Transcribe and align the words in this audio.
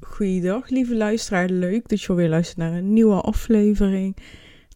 Goeiedag, 0.00 0.68
lieve 0.68 0.96
luisteraar. 0.96 1.48
Leuk 1.48 1.88
dat 1.88 2.00
je 2.00 2.08
alweer 2.08 2.28
luistert 2.28 2.58
naar 2.58 2.72
een 2.72 2.92
nieuwe 2.92 3.20
aflevering. 3.20 4.16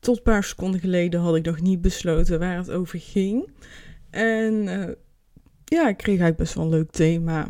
Tot 0.00 0.16
een 0.16 0.22
paar 0.22 0.44
seconden 0.44 0.80
geleden 0.80 1.20
had 1.20 1.36
ik 1.36 1.44
nog 1.44 1.60
niet 1.60 1.80
besloten 1.80 2.38
waar 2.38 2.56
het 2.56 2.70
over 2.70 2.98
ging. 2.98 3.50
En 4.10 4.68
eh, 4.68 4.94
ja, 5.64 5.88
ik 5.88 5.96
kreeg 5.96 6.06
eigenlijk 6.06 6.36
best 6.36 6.54
wel 6.54 6.64
een 6.64 6.70
leuk 6.70 6.90
thema. 6.90 7.48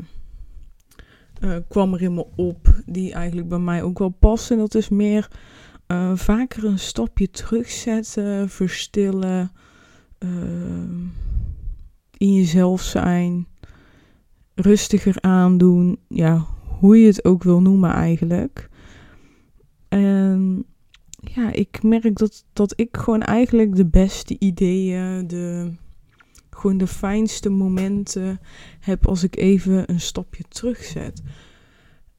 Uh, 1.40 1.56
kwam 1.68 1.94
er 1.94 2.02
in 2.02 2.14
me 2.14 2.26
op, 2.36 2.74
die 2.86 3.12
eigenlijk 3.12 3.48
bij 3.48 3.58
mij 3.58 3.82
ook 3.82 3.98
wel 3.98 4.08
past. 4.08 4.50
En 4.50 4.58
dat 4.58 4.74
is 4.74 4.88
meer 4.88 5.28
uh, 5.88 6.16
vaker 6.16 6.64
een 6.64 6.78
stapje 6.78 7.30
terugzetten, 7.30 8.48
verstillen, 8.48 9.52
in 12.16 12.34
jezelf 12.34 12.82
zijn, 12.82 13.46
rustiger 14.54 15.16
aandoen. 15.20 15.98
Ja, 16.08 16.46
hoe 16.78 17.00
je 17.00 17.06
het 17.06 17.24
ook 17.24 17.42
wil 17.42 17.60
noemen 17.60 17.90
eigenlijk. 17.90 18.68
En 19.88 20.64
ja, 21.20 21.52
ik 21.52 21.82
merk 21.82 22.16
dat, 22.16 22.44
dat 22.52 22.72
ik 22.76 22.96
gewoon 22.96 23.22
eigenlijk 23.22 23.76
de 23.76 23.86
beste 23.86 24.36
ideeën, 24.38 25.26
de, 25.26 25.72
gewoon 26.50 26.78
de 26.78 26.86
fijnste 26.86 27.48
momenten 27.48 28.40
heb 28.80 29.06
als 29.06 29.22
ik 29.22 29.36
even 29.36 29.90
een 29.90 30.00
stapje 30.00 30.44
terugzet. 30.48 31.22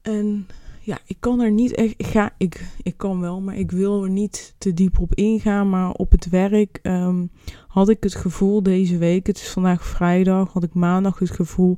En 0.02 0.46
ja, 0.80 0.98
ik 1.06 1.16
kan 1.20 1.40
er 1.40 1.50
niet 1.50 1.74
echt, 1.74 1.94
ik, 1.96 2.06
ga, 2.06 2.34
ik, 2.38 2.66
ik 2.82 2.96
kan 2.96 3.20
wel, 3.20 3.40
maar 3.40 3.56
ik 3.56 3.70
wil 3.70 4.02
er 4.02 4.10
niet 4.10 4.54
te 4.58 4.74
diep 4.74 5.00
op 5.00 5.14
ingaan. 5.14 5.70
Maar 5.70 5.90
op 5.90 6.10
het 6.10 6.28
werk 6.28 6.78
ehm, 6.82 7.26
had 7.68 7.88
ik 7.88 8.02
het 8.02 8.14
gevoel 8.14 8.62
deze 8.62 8.98
week, 8.98 9.26
het 9.26 9.36
is 9.36 9.48
vandaag 9.48 9.84
vrijdag, 9.84 10.52
had 10.52 10.62
ik 10.62 10.74
maandag 10.74 11.18
het 11.18 11.30
gevoel 11.30 11.76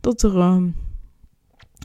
dat 0.00 0.22
er 0.22 0.38
ehm, 0.38 0.68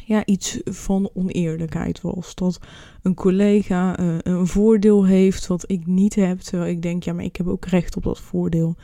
ja, 0.09 0.25
iets 0.25 0.59
van 0.63 1.09
oneerlijkheid 1.13 2.01
was. 2.01 2.35
Dat 2.35 2.59
een 3.01 3.13
collega 3.13 3.99
uh, 3.99 4.15
een 4.23 4.47
voordeel 4.47 5.05
heeft 5.05 5.47
wat 5.47 5.71
ik 5.71 5.85
niet 5.85 6.15
heb. 6.15 6.39
Terwijl 6.39 6.71
ik 6.71 6.81
denk, 6.81 7.03
ja, 7.03 7.13
maar 7.13 7.23
ik 7.23 7.35
heb 7.35 7.47
ook 7.47 7.65
recht 7.65 7.95
op 7.95 8.03
dat 8.03 8.19
voordeel. 8.19 8.75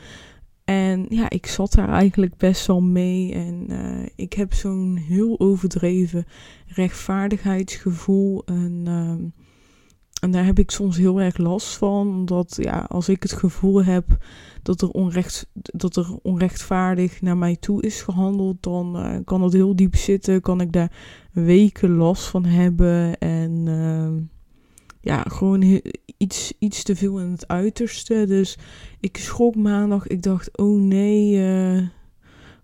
En 0.64 1.06
ja, 1.08 1.30
ik 1.30 1.46
zat 1.46 1.72
daar 1.72 1.88
eigenlijk 1.88 2.36
best 2.36 2.66
wel 2.66 2.80
mee. 2.80 3.32
En 3.32 3.66
uh, 3.68 4.06
ik 4.16 4.32
heb 4.32 4.52
zo'n 4.52 4.96
heel 4.96 5.40
overdreven 5.40 6.26
rechtvaardigheidsgevoel. 6.66 8.44
En, 8.44 8.84
uh, 8.88 9.45
en 10.20 10.30
daar 10.30 10.44
heb 10.44 10.58
ik 10.58 10.70
soms 10.70 10.96
heel 10.96 11.20
erg 11.20 11.36
last 11.36 11.76
van. 11.76 12.08
Omdat 12.08 12.56
ja, 12.60 12.86
als 12.88 13.08
ik 13.08 13.22
het 13.22 13.32
gevoel 13.32 13.84
heb 13.84 14.04
dat 14.62 14.82
er, 14.82 14.90
onrecht, 14.90 15.46
dat 15.52 15.96
er 15.96 16.16
onrechtvaardig 16.22 17.22
naar 17.22 17.36
mij 17.36 17.56
toe 17.56 17.82
is 17.82 18.02
gehandeld, 18.02 18.62
dan 18.62 18.96
uh, 18.96 19.16
kan 19.24 19.40
dat 19.40 19.52
heel 19.52 19.76
diep 19.76 19.96
zitten. 19.96 20.40
Kan 20.40 20.60
ik 20.60 20.72
daar 20.72 20.92
weken 21.32 21.96
last 21.96 22.24
van 22.24 22.44
hebben. 22.44 23.18
En 23.18 23.66
uh, 23.66 24.22
ja, 25.00 25.22
gewoon 25.22 25.80
iets, 26.16 26.52
iets 26.58 26.82
te 26.82 26.96
veel 26.96 27.18
in 27.18 27.30
het 27.30 27.48
uiterste. 27.48 28.24
Dus 28.26 28.58
ik 29.00 29.16
schrok 29.16 29.54
maandag. 29.54 30.06
Ik 30.06 30.22
dacht, 30.22 30.58
oh 30.58 30.80
nee, 30.80 31.40
waarom, 31.40 31.90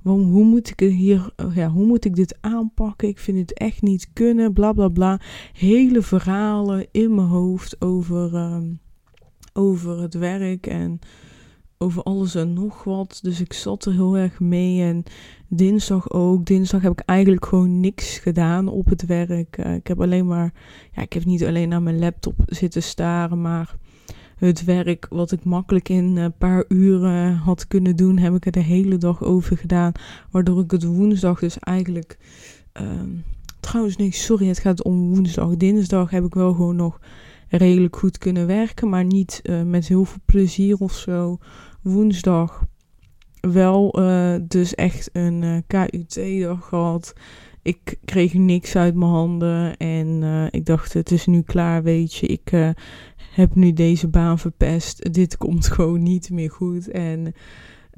hoe, 0.02 0.44
moet 0.44 0.68
ik 0.68 0.80
hier, 0.80 1.34
ja, 1.54 1.68
hoe 1.68 1.86
moet 1.86 2.04
ik 2.04 2.14
dit 2.14 2.38
aanpakken? 2.40 3.08
Ik 3.08 3.18
vind 3.18 3.38
het 3.38 3.58
echt 3.58 3.82
niet 3.82 4.08
kunnen, 4.12 4.52
bla 4.52 4.72
bla 4.72 4.88
bla. 4.88 5.20
Hele 5.52 6.02
verhalen 6.02 6.86
in 6.90 7.14
mijn 7.14 7.28
hoofd 7.28 7.80
over, 7.80 8.34
um, 8.34 8.80
over 9.52 10.00
het 10.00 10.14
werk 10.14 10.66
en 10.66 11.00
over 11.82 12.02
alles 12.02 12.34
en 12.34 12.52
nog 12.52 12.84
wat. 12.84 13.18
Dus 13.22 13.40
ik 13.40 13.52
zat 13.52 13.84
er 13.84 13.92
heel 13.92 14.16
erg 14.16 14.40
mee. 14.40 14.82
En 14.82 15.02
dinsdag 15.48 16.10
ook. 16.10 16.44
Dinsdag 16.44 16.82
heb 16.82 16.92
ik 16.92 17.00
eigenlijk 17.00 17.46
gewoon 17.46 17.80
niks 17.80 18.18
gedaan 18.18 18.68
op 18.68 18.86
het 18.86 19.06
werk. 19.06 19.58
Uh, 19.58 19.74
ik 19.74 19.86
heb 19.86 20.00
alleen 20.00 20.26
maar. 20.26 20.52
Ja, 20.92 21.02
ik 21.02 21.12
heb 21.12 21.24
niet 21.24 21.44
alleen 21.44 21.68
naar 21.68 21.82
mijn 21.82 21.98
laptop 21.98 22.34
zitten 22.46 22.82
staren. 22.82 23.40
Maar 23.40 23.76
het 24.48 24.64
werk 24.64 25.06
wat 25.10 25.32
ik 25.32 25.44
makkelijk 25.44 25.88
in 25.88 26.16
een 26.16 26.36
paar 26.36 26.64
uren 26.68 27.34
had 27.34 27.68
kunnen 27.68 27.96
doen, 27.96 28.18
heb 28.18 28.34
ik 28.34 28.46
er 28.46 28.52
de 28.52 28.60
hele 28.60 28.96
dag 28.96 29.22
over 29.22 29.56
gedaan. 29.56 29.92
Waardoor 30.30 30.60
ik 30.60 30.70
het 30.70 30.84
woensdag 30.84 31.38
dus 31.38 31.58
eigenlijk. 31.58 32.18
Uh, 32.80 32.90
trouwens, 33.60 33.96
nee, 33.96 34.12
sorry, 34.12 34.46
het 34.46 34.58
gaat 34.58 34.82
om 34.82 35.14
woensdag. 35.14 35.56
Dinsdag 35.56 36.10
heb 36.10 36.24
ik 36.24 36.34
wel 36.34 36.52
gewoon 36.52 36.76
nog 36.76 37.00
redelijk 37.48 37.96
goed 37.96 38.18
kunnen 38.18 38.46
werken, 38.46 38.88
maar 38.88 39.04
niet 39.04 39.40
uh, 39.42 39.62
met 39.62 39.88
heel 39.88 40.04
veel 40.04 40.22
plezier 40.24 40.76
of 40.78 40.92
zo 40.92 41.38
woensdag 41.82 42.64
wel 43.40 44.00
uh, 44.00 44.34
dus 44.42 44.74
echt 44.74 45.10
een 45.12 45.42
eh, 45.42 45.56
KUT-dag 45.66 46.68
gehad. 46.68 47.12
Ik 47.62 47.98
kreeg 48.04 48.34
niks 48.34 48.76
uit 48.76 48.94
mijn 48.94 49.10
handen 49.10 49.76
en 49.76 50.22
ik 50.50 50.66
dacht, 50.66 50.92
het 50.92 51.10
is 51.10 51.26
nu 51.26 51.42
klaar, 51.42 51.82
weet 51.82 52.14
je. 52.14 52.26
Ik 52.26 52.74
heb 53.32 53.54
nu 53.54 53.72
deze 53.72 54.08
baan 54.08 54.38
verpest. 54.38 55.12
Dit 55.12 55.36
komt 55.36 55.66
gewoon 55.66 56.02
niet 56.02 56.30
meer 56.30 56.50
goed. 56.50 56.88
En 56.88 57.34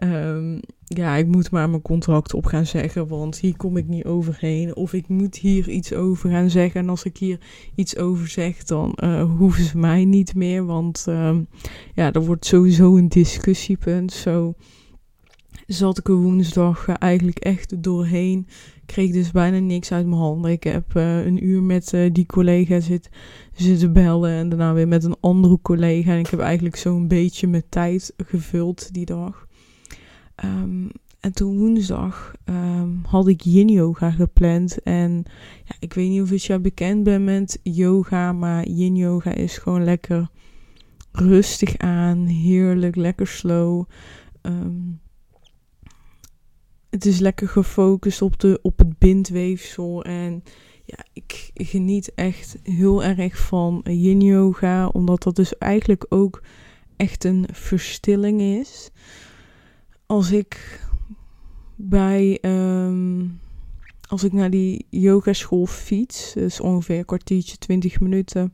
um, 0.03 0.61
ja, 0.85 1.17
ik 1.17 1.27
moet 1.27 1.51
maar 1.51 1.71
mijn 1.71 1.83
contract 1.83 2.35
op 2.35 2.47
gaan 2.47 2.67
zeggen, 2.67 3.07
want 3.07 3.39
hier 3.39 3.57
kom 3.57 3.77
ik 3.77 3.89
niet 3.89 4.05
overheen. 4.05 4.77
Of 4.77 4.93
ik 4.93 5.09
moet 5.09 5.37
hier 5.37 5.69
iets 5.69 5.93
over 5.93 6.31
gaan 6.31 6.51
zeggen. 6.51 6.81
En 6.81 6.89
als 6.89 7.05
ik 7.05 7.17
hier 7.17 7.39
iets 7.75 7.97
over 7.97 8.29
zeg, 8.29 8.65
dan 8.65 8.99
uh, 9.05 9.31
hoeven 9.39 9.65
ze 9.65 9.79
mij 9.79 10.05
niet 10.05 10.35
meer. 10.35 10.65
Want 10.65 11.05
uh, 11.09 11.37
ja, 11.95 12.13
er 12.13 12.25
wordt 12.25 12.47
sowieso 12.47 12.97
een 12.97 13.09
discussiepunt. 13.09 14.13
Zo 14.13 14.55
zat 15.67 15.99
ik 15.99 16.09
er 16.09 16.15
woensdag 16.15 16.89
uh, 16.89 16.95
eigenlijk 16.99 17.39
echt 17.39 17.83
doorheen. 17.83 18.47
Kreeg 18.87 19.13
dus 19.13 19.31
bijna 19.31 19.59
niks 19.59 19.93
uit 19.93 20.07
mijn 20.07 20.21
handen. 20.21 20.51
Ik 20.51 20.65
heb 20.65 20.97
uh, 20.97 21.25
een 21.25 21.45
uur 21.45 21.63
met 21.63 21.93
uh, 21.93 22.13
die 22.13 22.27
collega 22.27 22.81
zit, 22.81 23.09
zitten 23.55 23.93
bellen. 23.93 24.31
En 24.31 24.49
daarna 24.49 24.73
weer 24.73 24.89
met 24.89 25.05
een 25.05 25.17
andere 25.21 25.59
collega. 25.63 26.13
En 26.13 26.19
ik 26.19 26.27
heb 26.27 26.41
eigenlijk 26.41 26.77
zo'n 26.77 27.09
beetje 27.09 27.47
mijn 27.47 27.65
tijd 27.69 28.13
gevuld 28.17 28.95
die 28.95 29.07
dag. 29.07 29.47
Um, 30.45 30.91
en 31.21 31.33
toen 31.33 31.59
woensdag 31.59 32.33
um, 32.45 33.01
had 33.07 33.29
ik 33.29 33.41
yin 33.41 33.69
yoga 33.69 34.11
gepland. 34.11 34.83
En 34.83 35.25
ja, 35.65 35.75
ik 35.79 35.93
weet 35.93 36.09
niet 36.09 36.21
of 36.21 36.43
je 36.43 36.61
bekend 36.61 37.03
bent 37.03 37.25
met 37.25 37.61
yoga, 37.63 38.33
maar 38.33 38.69
yin 38.69 38.97
yoga 38.97 39.35
is 39.35 39.59
gewoon 39.59 39.85
lekker 39.85 40.31
rustig 41.13 41.77
aan, 41.79 42.27
heerlijk, 42.27 42.97
lekker 42.97 43.27
slow. 43.27 43.85
Um, 44.43 45.01
het 46.95 47.05
is 47.05 47.19
lekker 47.19 47.49
gefocust 47.49 48.23
op, 48.23 48.41
de, 48.41 48.59
op 48.63 48.79
het 48.79 48.99
bindweefsel. 48.99 50.05
En 50.05 50.43
ja, 50.85 51.05
ik 51.13 51.51
geniet 51.55 52.15
echt 52.15 52.57
heel 52.63 53.05
erg 53.05 53.39
van 53.39 53.81
yin 53.85 54.21
yoga, 54.21 54.87
omdat 54.87 55.23
dat 55.23 55.37
dus 55.37 55.59
eigenlijk 55.59 56.07
ook 56.09 56.43
echt 56.97 57.25
een 57.25 57.47
verstilling 57.53 58.41
is 58.41 58.91
als 60.07 60.31
ik 60.31 60.81
bij 61.77 62.39
um, 62.43 63.41
als 64.09 64.25
ik 64.25 64.33
naar 64.33 64.51
die 64.51 64.87
yogaschool 64.91 65.67
fiets, 65.67 66.33
dus 66.33 66.61
ongeveer 66.61 66.99
een 66.99 67.05
kwartiertje, 67.05 67.57
twintig 67.57 68.01
minuten, 68.01 68.53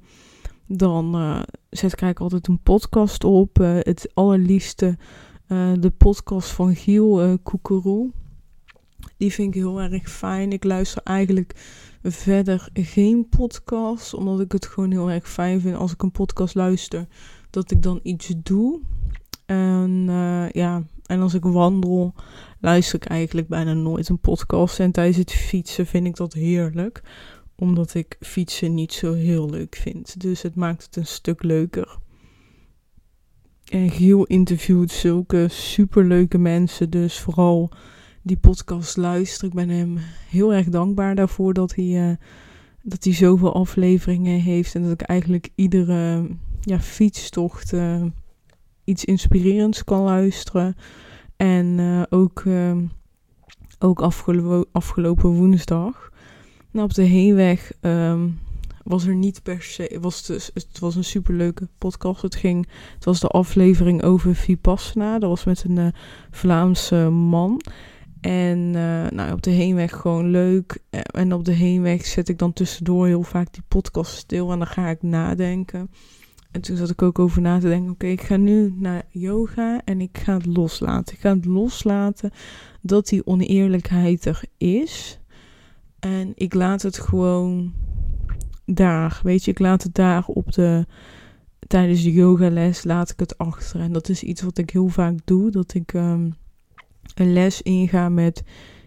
dan 0.67 1.17
uh, 1.17 1.43
zet 1.71 1.93
ik 1.93 2.01
eigenlijk 2.01 2.21
altijd 2.21 2.47
een 2.47 2.63
podcast 2.63 3.25
op. 3.25 3.59
Uh, 3.59 3.79
het 3.79 4.11
allerliefste 4.15 4.99
uh, 5.49 5.73
de 5.81 5.91
podcast 5.91 6.51
van 6.51 6.75
Giel 6.75 7.25
uh, 7.25 7.35
Koekeroe. 7.43 8.11
Die 9.21 9.33
vind 9.33 9.55
ik 9.55 9.61
heel 9.61 9.81
erg 9.81 10.11
fijn. 10.11 10.53
Ik 10.53 10.65
luister 10.65 11.03
eigenlijk 11.03 11.53
verder 12.03 12.69
geen 12.73 13.29
podcast, 13.29 14.15
omdat 14.15 14.41
ik 14.41 14.53
het 14.53 14.67
gewoon 14.67 14.91
heel 14.91 15.11
erg 15.11 15.29
fijn 15.29 15.61
vind 15.61 15.77
als 15.77 15.93
ik 15.93 16.03
een 16.03 16.11
podcast 16.11 16.55
luister, 16.55 17.07
dat 17.51 17.71
ik 17.71 17.83
dan 17.83 18.01
iets 18.03 18.33
doe. 18.43 18.81
En 19.47 20.05
ja, 20.53 20.83
en 21.07 21.21
als 21.21 21.35
ik 21.35 21.45
wandel, 21.45 22.15
luister 22.61 22.95
ik 22.95 23.05
eigenlijk 23.05 23.49
bijna 23.49 23.73
nooit 23.73 24.09
een 24.09 24.21
podcast. 24.21 24.81
En 24.81 24.93
tijdens 24.93 25.17
het 25.17 25.33
fietsen 25.33 25.87
vind 25.87 26.07
ik 26.07 26.17
dat 26.17 26.33
heerlijk. 26.33 27.03
Omdat 27.57 27.95
ik 27.95 28.17
fietsen 28.21 28.75
niet 28.75 28.93
zo 28.93 29.13
heel 29.13 29.51
leuk 29.51 29.77
vind. 29.77 30.21
Dus 30.21 30.43
het 30.43 30.55
maakt 30.55 30.85
het 30.85 30.97
een 30.97 31.07
stuk 31.07 31.43
leuker. 31.43 31.99
En 33.65 33.91
Giel 33.91 34.25
interviewt 34.25 34.91
zulke 34.91 35.47
superleuke 35.49 36.39
mensen. 36.39 36.91
Dus 36.91 37.19
vooral 37.19 37.71
die 38.23 38.37
podcast 38.37 38.97
luisteren. 38.97 39.49
Ik 39.49 39.57
ben 39.57 39.69
hem 39.69 39.99
heel 40.29 40.55
erg 40.55 40.69
dankbaar 40.69 41.15
daarvoor 41.15 41.55
dat 41.55 41.75
hij, 41.75 42.11
uh, 42.11 42.17
dat 42.83 43.05
hij 43.05 43.13
zoveel 43.13 43.55
afleveringen 43.55 44.41
heeft. 44.41 44.75
En 44.75 44.83
dat 44.83 44.93
ik 44.93 45.01
eigenlijk 45.03 45.49
iedere 45.55 46.29
ja, 46.61 46.81
fietstocht 46.81 47.73
uh, 47.73 48.05
iets 48.85 49.05
inspirerends 49.05 49.85
kan 49.85 50.03
luisteren. 50.03 50.77
En 51.37 51.67
uh, 51.79 52.03
ook, 52.09 52.43
uh, 52.45 52.77
ook 53.79 54.01
afgelo 54.01 54.65
afgelopen 54.73 55.31
woensdag. 55.31 56.11
Nou, 56.71 56.87
op 56.87 56.95
de 56.95 57.03
heenweg 57.03 57.73
um, 57.81 58.39
was 58.85 59.07
er 59.07 59.15
niet 59.15 59.43
per 59.43 59.63
se. 59.63 59.99
Was 60.01 60.27
dus, 60.27 60.51
het 60.55 60.79
was 60.79 60.97
een 60.97 61.05
superleuke 61.05 61.69
podcast. 61.79 62.23
Het, 62.23 62.35
ging, 62.35 62.69
het 62.95 63.05
was 63.05 63.21
de 63.21 63.29
aflevering 63.29 64.03
over 64.03 64.35
Vipassana. 64.35 65.19
Dat 65.19 65.29
was 65.29 65.45
met 65.45 65.65
een 65.65 65.93
Vlaamse 66.31 67.09
man. 67.11 67.61
En 68.21 68.59
uh, 68.59 69.07
nou, 69.09 69.33
op 69.33 69.43
de 69.43 69.51
heenweg 69.51 69.97
gewoon 69.97 70.31
leuk. 70.31 70.83
En 70.91 71.33
op 71.33 71.45
de 71.45 71.53
heenweg 71.53 72.07
zet 72.07 72.29
ik 72.29 72.39
dan 72.39 72.53
tussendoor 72.53 73.07
heel 73.07 73.23
vaak 73.23 73.53
die 73.53 73.63
podcast 73.69 74.17
stil 74.17 74.53
en 74.53 74.59
dan 74.59 74.67
ga 74.67 74.89
ik 74.89 75.03
nadenken. 75.03 75.91
En 76.51 76.61
toen 76.61 76.77
zat 76.77 76.91
ik 76.91 77.03
ook 77.03 77.19
over 77.19 77.41
na 77.41 77.59
te 77.59 77.69
denken: 77.69 77.91
oké, 77.91 78.07
ik 78.07 78.21
ga 78.21 78.37
nu 78.37 78.75
naar 78.77 79.03
yoga 79.09 79.81
en 79.85 80.01
ik 80.01 80.19
ga 80.19 80.35
het 80.35 80.47
loslaten. 80.47 81.15
Ik 81.15 81.21
ga 81.21 81.35
het 81.35 81.45
loslaten 81.45 82.31
dat 82.81 83.09
die 83.09 83.27
oneerlijkheid 83.27 84.25
er 84.25 84.43
is. 84.57 85.21
En 85.99 86.33
ik 86.35 86.55
laat 86.55 86.83
het 86.83 86.99
gewoon 86.99 87.73
daar. 88.65 89.21
Weet 89.23 89.45
je, 89.45 89.51
ik 89.51 89.59
laat 89.59 89.83
het 89.83 89.95
daar 89.95 90.27
op 90.27 90.53
de. 90.53 90.87
Tijdens 91.67 92.03
de 92.03 92.13
yogales 92.13 92.85
laat 92.85 93.11
ik 93.11 93.21
het 93.21 93.39
achter. 93.39 93.81
En 93.81 93.93
dat 93.93 94.09
is 94.09 94.23
iets 94.23 94.43
wat 94.43 94.59
ik 94.59 94.71
heel 94.71 94.89
vaak 94.89 95.19
doe: 95.25 95.51
dat 95.51 95.75
ik 95.75 95.93
um, 95.93 96.35
een 97.15 97.33
les 97.33 97.63
inga 97.63 98.09
met 98.09 98.43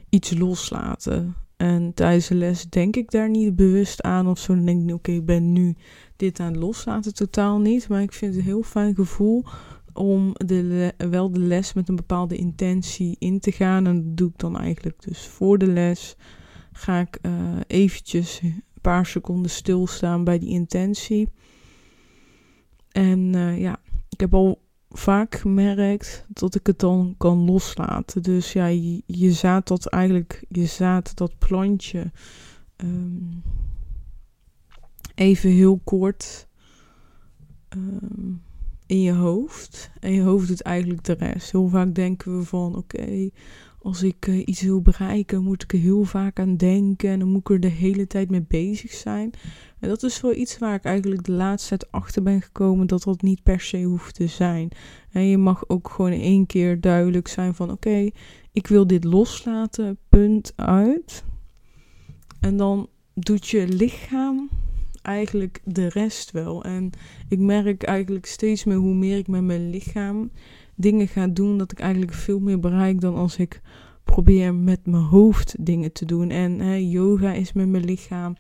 iets 0.09 0.37
loslaten. 0.37 1.35
En 1.57 1.93
tijdens 1.93 2.27
de 2.27 2.35
les 2.35 2.69
denk 2.69 2.95
ik 2.95 3.11
daar 3.11 3.29
niet 3.29 3.55
bewust 3.55 4.01
aan 4.01 4.27
of 4.27 4.39
zo. 4.39 4.55
Dan 4.55 4.65
denk 4.65 4.89
ik, 4.89 4.95
oké, 4.95 5.11
ik 5.11 5.25
ben 5.25 5.53
nu 5.53 5.75
dit 6.15 6.39
aan 6.39 6.51
het 6.51 6.61
loslaten. 6.61 7.13
Totaal 7.13 7.59
niet. 7.59 7.87
Maar 7.87 8.01
ik 8.01 8.13
vind 8.13 8.31
het 8.31 8.43
een 8.43 8.49
heel 8.49 8.63
fijn 8.63 8.95
gevoel 8.95 9.45
om 9.93 10.31
de 10.33 10.93
wel 10.97 11.31
de 11.31 11.39
les 11.39 11.73
met 11.73 11.89
een 11.89 11.95
bepaalde 11.95 12.35
intentie 12.35 13.15
in 13.19 13.39
te 13.39 13.51
gaan. 13.51 13.87
En 13.87 14.03
dat 14.03 14.17
doe 14.17 14.29
ik 14.29 14.37
dan 14.37 14.59
eigenlijk 14.59 15.01
dus 15.01 15.27
voor 15.27 15.57
de 15.57 15.67
les. 15.67 16.15
Ga 16.71 16.99
ik 16.99 17.19
uh, 17.21 17.31
eventjes 17.67 18.39
een 18.41 18.63
paar 18.81 19.05
seconden 19.05 19.51
stilstaan 19.51 20.23
bij 20.23 20.39
die 20.39 20.49
intentie. 20.49 21.29
En 22.91 23.33
uh, 23.35 23.59
ja, 23.59 23.79
ik 24.09 24.19
heb 24.19 24.33
al 24.33 24.61
vaak 24.93 25.35
gemerkt 25.35 26.25
dat 26.27 26.55
ik 26.55 26.67
het 26.67 26.79
dan 26.79 27.15
kan 27.17 27.45
loslaten. 27.45 28.23
Dus 28.23 28.53
ja, 28.53 28.65
je, 28.65 29.03
je 29.05 29.31
zaad 29.31 29.67
dat 29.67 29.85
eigenlijk, 29.85 30.43
je 30.49 30.65
zaad 30.65 31.15
dat 31.15 31.37
plantje 31.37 32.11
um, 32.77 33.43
even 35.15 35.49
heel 35.49 35.81
kort 35.83 36.47
um, 37.69 38.41
in 38.85 39.01
je 39.01 39.13
hoofd. 39.13 39.91
En 39.99 40.13
je 40.13 40.21
hoofd 40.21 40.47
doet 40.47 40.61
eigenlijk 40.61 41.03
de 41.03 41.13
rest. 41.13 41.51
Heel 41.51 41.67
vaak 41.67 41.95
denken 41.95 42.37
we 42.37 42.45
van 42.45 42.75
oké, 42.75 43.29
als 43.83 44.03
ik 44.03 44.27
uh, 44.27 44.41
iets 44.45 44.61
wil 44.61 44.81
bereiken, 44.81 45.43
moet 45.43 45.63
ik 45.63 45.73
er 45.73 45.79
heel 45.79 46.03
vaak 46.03 46.39
aan 46.39 46.57
denken. 46.57 47.09
En 47.09 47.19
dan 47.19 47.27
moet 47.27 47.39
ik 47.39 47.49
er 47.49 47.59
de 47.59 47.67
hele 47.67 48.07
tijd 48.07 48.29
mee 48.29 48.45
bezig 48.47 48.91
zijn. 48.91 49.31
En 49.79 49.89
dat 49.89 50.03
is 50.03 50.21
wel 50.21 50.33
iets 50.33 50.57
waar 50.57 50.75
ik 50.75 50.83
eigenlijk 50.83 51.23
de 51.23 51.31
laatste 51.31 51.77
tijd 51.77 51.91
achter 51.91 52.23
ben 52.23 52.41
gekomen 52.41 52.87
dat 52.87 53.03
dat 53.03 53.21
niet 53.21 53.43
per 53.43 53.59
se 53.59 53.83
hoeft 53.83 54.15
te 54.15 54.27
zijn. 54.27 54.69
En 55.11 55.25
je 55.25 55.37
mag 55.37 55.69
ook 55.69 55.89
gewoon 55.89 56.11
één 56.11 56.45
keer 56.45 56.81
duidelijk 56.81 57.27
zijn 57.27 57.53
van 57.55 57.71
oké, 57.71 58.09
ik 58.51 58.67
wil 58.67 58.87
dit 58.87 59.03
loslaten, 59.03 59.97
punt 60.09 60.53
uit. 60.55 61.23
En 62.39 62.57
dan 62.57 62.87
doet 63.13 63.47
je 63.47 63.67
lichaam 63.67 64.49
eigenlijk 65.01 65.61
de 65.63 65.89
rest 65.89 66.31
wel. 66.31 66.63
En 66.63 66.89
ik 67.27 67.39
merk 67.39 67.83
eigenlijk 67.83 68.25
steeds 68.25 68.63
meer 68.63 68.77
hoe 68.77 68.93
meer 68.93 69.17
ik 69.17 69.27
met 69.27 69.43
mijn 69.43 69.69
lichaam 69.69 70.31
dingen 70.75 71.07
ga 71.07 71.27
doen, 71.27 71.57
dat 71.57 71.71
ik 71.71 71.79
eigenlijk 71.79 72.13
veel 72.13 72.39
meer 72.39 72.59
bereik 72.59 73.01
dan 73.01 73.15
als 73.15 73.37
ik 73.37 73.61
probeer 74.03 74.55
met 74.55 74.85
mijn 74.85 75.03
hoofd 75.03 75.55
dingen 75.65 75.91
te 75.91 76.05
doen. 76.05 76.29
En 76.29 76.59
hè, 76.59 76.75
yoga 76.75 77.33
is 77.33 77.53
met 77.53 77.67
mijn 77.67 77.85
lichaam. 77.85 78.35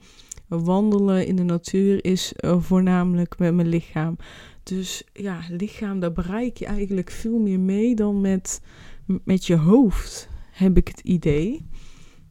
Wandelen 0.47 1.27
in 1.27 1.35
de 1.35 1.43
natuur 1.43 2.05
is 2.05 2.33
uh, 2.39 2.61
voornamelijk 2.61 3.39
met 3.39 3.53
mijn 3.53 3.67
lichaam. 3.67 4.15
Dus 4.63 5.03
ja, 5.13 5.39
lichaam, 5.49 5.99
daar 5.99 6.11
bereik 6.11 6.57
je 6.57 6.65
eigenlijk 6.65 7.11
veel 7.11 7.39
meer 7.39 7.59
mee 7.59 7.95
dan 7.95 8.21
met, 8.21 8.61
met 9.05 9.45
je 9.45 9.55
hoofd, 9.55 10.29
heb 10.51 10.77
ik 10.77 10.87
het 10.87 10.99
idee. 10.99 11.67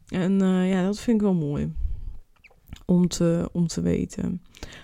En 0.07 0.41
uh, 0.41 0.69
ja, 0.69 0.85
dat 0.85 0.99
vind 0.99 1.15
ik 1.15 1.21
wel 1.21 1.33
mooi 1.33 1.73
om 2.85 3.07
te, 3.07 3.49
om 3.51 3.67
te 3.67 3.81
weten. 3.81 4.41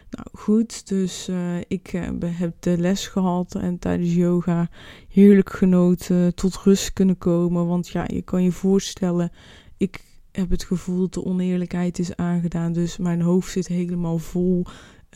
Nou 0.09 0.27
goed, 0.33 0.87
dus 0.87 1.29
uh, 1.29 1.57
ik 1.67 1.93
uh, 1.93 2.09
heb 2.25 2.53
de 2.59 2.77
les 2.77 3.07
gehad 3.07 3.55
en 3.55 3.79
tijdens 3.79 4.13
yoga 4.13 4.69
heerlijk 5.07 5.49
genoten, 5.49 6.35
tot 6.35 6.57
rust 6.57 6.93
kunnen 6.93 7.17
komen. 7.17 7.67
Want 7.67 7.87
ja, 7.87 8.03
je 8.07 8.21
kan 8.21 8.43
je 8.43 8.51
voorstellen, 8.51 9.31
ik 9.77 10.03
heb 10.31 10.49
het 10.49 10.63
gevoel 10.63 10.99
dat 10.99 11.13
de 11.13 11.25
oneerlijkheid 11.25 11.99
is 11.99 12.15
aangedaan. 12.15 12.73
Dus 12.73 12.97
mijn 12.97 13.21
hoofd 13.21 13.51
zit 13.51 13.67
helemaal 13.67 14.17
vol. 14.17 14.65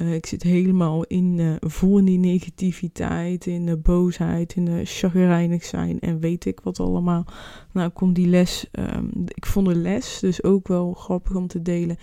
Uh, 0.02 0.14
ik 0.14 0.26
zit 0.26 0.44
helemaal 0.44 1.04
in, 1.04 1.58
vol 1.60 1.98
in 1.98 2.06
die 2.06 2.20
negativiteit, 2.20 3.46
in 3.46 3.66
de 3.66 3.78
boosheid, 3.78 4.56
in 4.56 4.66
de 4.66 4.82
chagrijnig 4.86 5.64
zijn 5.64 6.00
en 6.00 6.20
weet 6.20 6.46
ik 6.46 6.60
wat 6.60 6.80
allemaal. 6.80 7.26
Nou, 7.72 7.90
kon 7.90 8.14
die 8.14 8.28
les, 8.28 8.68
um, 8.72 9.10
ik 9.28 9.46
vond 9.46 9.68
de 9.68 9.76
les 9.76 10.20
dus 10.20 10.44
ook 10.44 10.68
wel 10.68 10.94
grappig 10.94 11.36
om 11.36 11.48
te 11.48 11.62
delen 11.62 11.98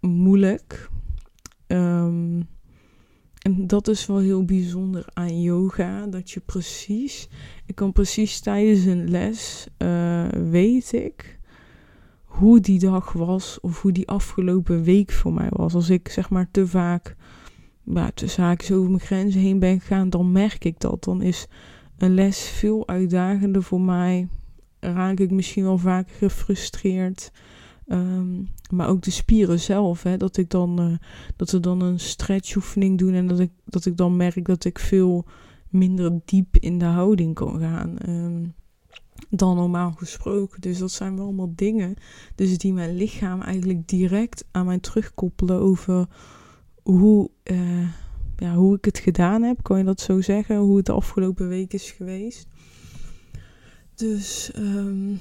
moeilijk. 0.00 0.90
Um, 1.72 2.48
en 3.42 3.66
dat 3.66 3.88
is 3.88 4.06
wel 4.06 4.18
heel 4.18 4.44
bijzonder 4.44 5.04
aan 5.12 5.40
yoga. 5.40 6.06
Dat 6.06 6.30
je 6.30 6.40
precies, 6.40 7.28
ik 7.66 7.74
kan 7.74 7.92
precies 7.92 8.40
tijdens 8.40 8.84
een 8.84 9.10
les, 9.10 9.66
uh, 9.78 10.28
weet 10.28 10.92
ik 10.92 11.38
hoe 12.24 12.60
die 12.60 12.78
dag 12.78 13.12
was 13.12 13.60
of 13.60 13.82
hoe 13.82 13.92
die 13.92 14.08
afgelopen 14.08 14.82
week 14.82 15.12
voor 15.12 15.32
mij 15.32 15.48
was. 15.50 15.74
Als 15.74 15.90
ik 15.90 16.08
zeg 16.08 16.30
maar 16.30 16.48
te 16.50 16.66
vaak, 16.66 17.16
ja, 17.84 18.10
tussen 18.14 18.42
haakjes 18.42 18.72
over 18.72 18.90
mijn 18.90 19.02
grenzen 19.02 19.40
heen 19.40 19.58
ben 19.58 19.80
gegaan, 19.80 20.10
dan 20.10 20.32
merk 20.32 20.64
ik 20.64 20.80
dat. 20.80 21.04
Dan 21.04 21.22
is 21.22 21.46
een 21.98 22.14
les 22.14 22.40
veel 22.40 22.88
uitdagender 22.88 23.62
voor 23.62 23.80
mij. 23.80 24.28
Raak 24.80 25.18
ik 25.18 25.30
misschien 25.30 25.64
wel 25.64 25.78
vaak 25.78 26.10
gefrustreerd. 26.10 27.32
Um, 27.92 28.48
maar 28.70 28.88
ook 28.88 29.02
de 29.02 29.10
spieren 29.10 29.60
zelf. 29.60 30.02
Hè, 30.02 30.16
dat 30.16 30.36
ik 30.36 30.50
dan 30.50 30.80
uh, 30.80 30.96
dat 31.36 31.50
we 31.50 31.60
dan 31.60 31.80
een 31.80 32.00
stretchoefening 32.00 32.98
doen 32.98 33.14
en 33.14 33.26
dat 33.26 33.38
ik, 33.38 33.50
dat 33.64 33.86
ik 33.86 33.96
dan 33.96 34.16
merk 34.16 34.44
dat 34.44 34.64
ik 34.64 34.78
veel 34.78 35.24
minder 35.68 36.20
diep 36.24 36.56
in 36.56 36.78
de 36.78 36.84
houding 36.84 37.34
kan 37.34 37.60
gaan. 37.60 37.96
Um, 38.08 38.54
dan 39.30 39.56
normaal 39.56 39.92
gesproken. 39.92 40.60
Dus 40.60 40.78
dat 40.78 40.90
zijn 40.90 41.16
wel 41.16 41.24
allemaal 41.24 41.52
dingen. 41.54 41.94
Dus 42.34 42.58
die 42.58 42.72
mijn 42.72 42.96
lichaam 42.96 43.40
eigenlijk 43.40 43.88
direct 43.88 44.44
aan 44.50 44.66
mij 44.66 44.78
terugkoppelen 44.78 45.60
over 45.60 46.06
hoe, 46.82 47.30
uh, 47.44 47.88
ja, 48.36 48.54
hoe 48.54 48.76
ik 48.76 48.84
het 48.84 48.98
gedaan 48.98 49.42
heb. 49.42 49.62
Kan 49.62 49.78
je 49.78 49.84
dat 49.84 50.00
zo 50.00 50.20
zeggen? 50.20 50.56
Hoe 50.56 50.76
het 50.76 50.86
de 50.86 50.92
afgelopen 50.92 51.48
week 51.48 51.72
is 51.72 51.90
geweest. 51.90 52.46
Dus 53.94 54.52
um, 54.56 55.20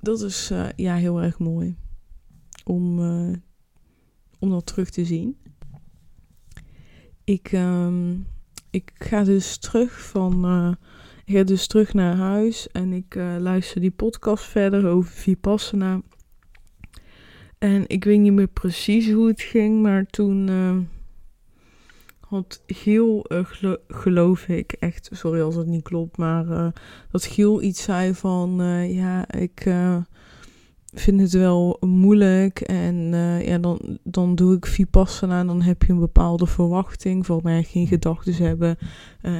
dat 0.00 0.20
is 0.20 0.50
uh, 0.50 0.68
ja, 0.76 0.94
heel 0.94 1.22
erg 1.22 1.38
mooi 1.38 1.76
om, 2.64 2.98
uh, 2.98 3.36
om 4.38 4.50
dat 4.50 4.66
terug 4.66 4.90
te 4.90 5.04
zien. 5.04 5.36
Ik, 7.24 7.52
um, 7.52 8.26
ik 8.70 8.90
ga 8.94 9.24
dus 9.24 9.58
terug 9.58 10.00
van. 10.00 10.44
Uh, 10.44 10.72
ik 11.24 11.36
ga 11.36 11.42
dus 11.42 11.66
terug 11.66 11.94
naar 11.94 12.16
huis 12.16 12.68
en 12.68 12.92
ik 12.92 13.14
luister 13.38 13.80
die 13.80 13.90
podcast 13.90 14.44
verder 14.44 14.86
over 14.86 15.10
Vipassana. 15.10 16.02
En 17.58 17.84
ik 17.86 18.04
weet 18.04 18.20
niet 18.20 18.32
meer 18.32 18.48
precies 18.48 19.10
hoe 19.10 19.28
het 19.28 19.40
ging, 19.40 19.82
maar 19.82 20.06
toen 20.06 20.48
had 22.28 22.62
Giel, 22.66 23.24
uh, 23.28 23.44
geloof 23.88 24.48
ik, 24.48 24.72
echt, 24.72 25.10
sorry 25.12 25.40
als 25.40 25.54
het 25.54 25.66
niet 25.66 25.82
klopt, 25.82 26.16
maar 26.16 26.46
uh, 26.46 26.66
dat 27.10 27.24
Giel 27.24 27.62
iets 27.62 27.82
zei 27.82 28.14
van, 28.14 28.60
uh, 28.60 28.94
ja, 28.94 29.32
ik 29.32 29.70
vind 30.94 31.20
het 31.20 31.32
wel 31.32 31.76
moeilijk 31.80 32.60
en 32.60 32.96
ja, 33.44 33.58
dan, 33.58 33.98
dan 34.02 34.34
doe 34.34 34.56
ik 34.56 34.66
Vipassana 34.66 35.40
en 35.40 35.46
dan 35.46 35.62
heb 35.62 35.82
je 35.82 35.92
een 35.92 35.98
bepaalde 35.98 36.46
verwachting 36.46 37.26
van 37.26 37.40
mij 37.42 37.62
geen 37.62 37.86
gedachten 37.86 38.34
hebben 38.34 38.78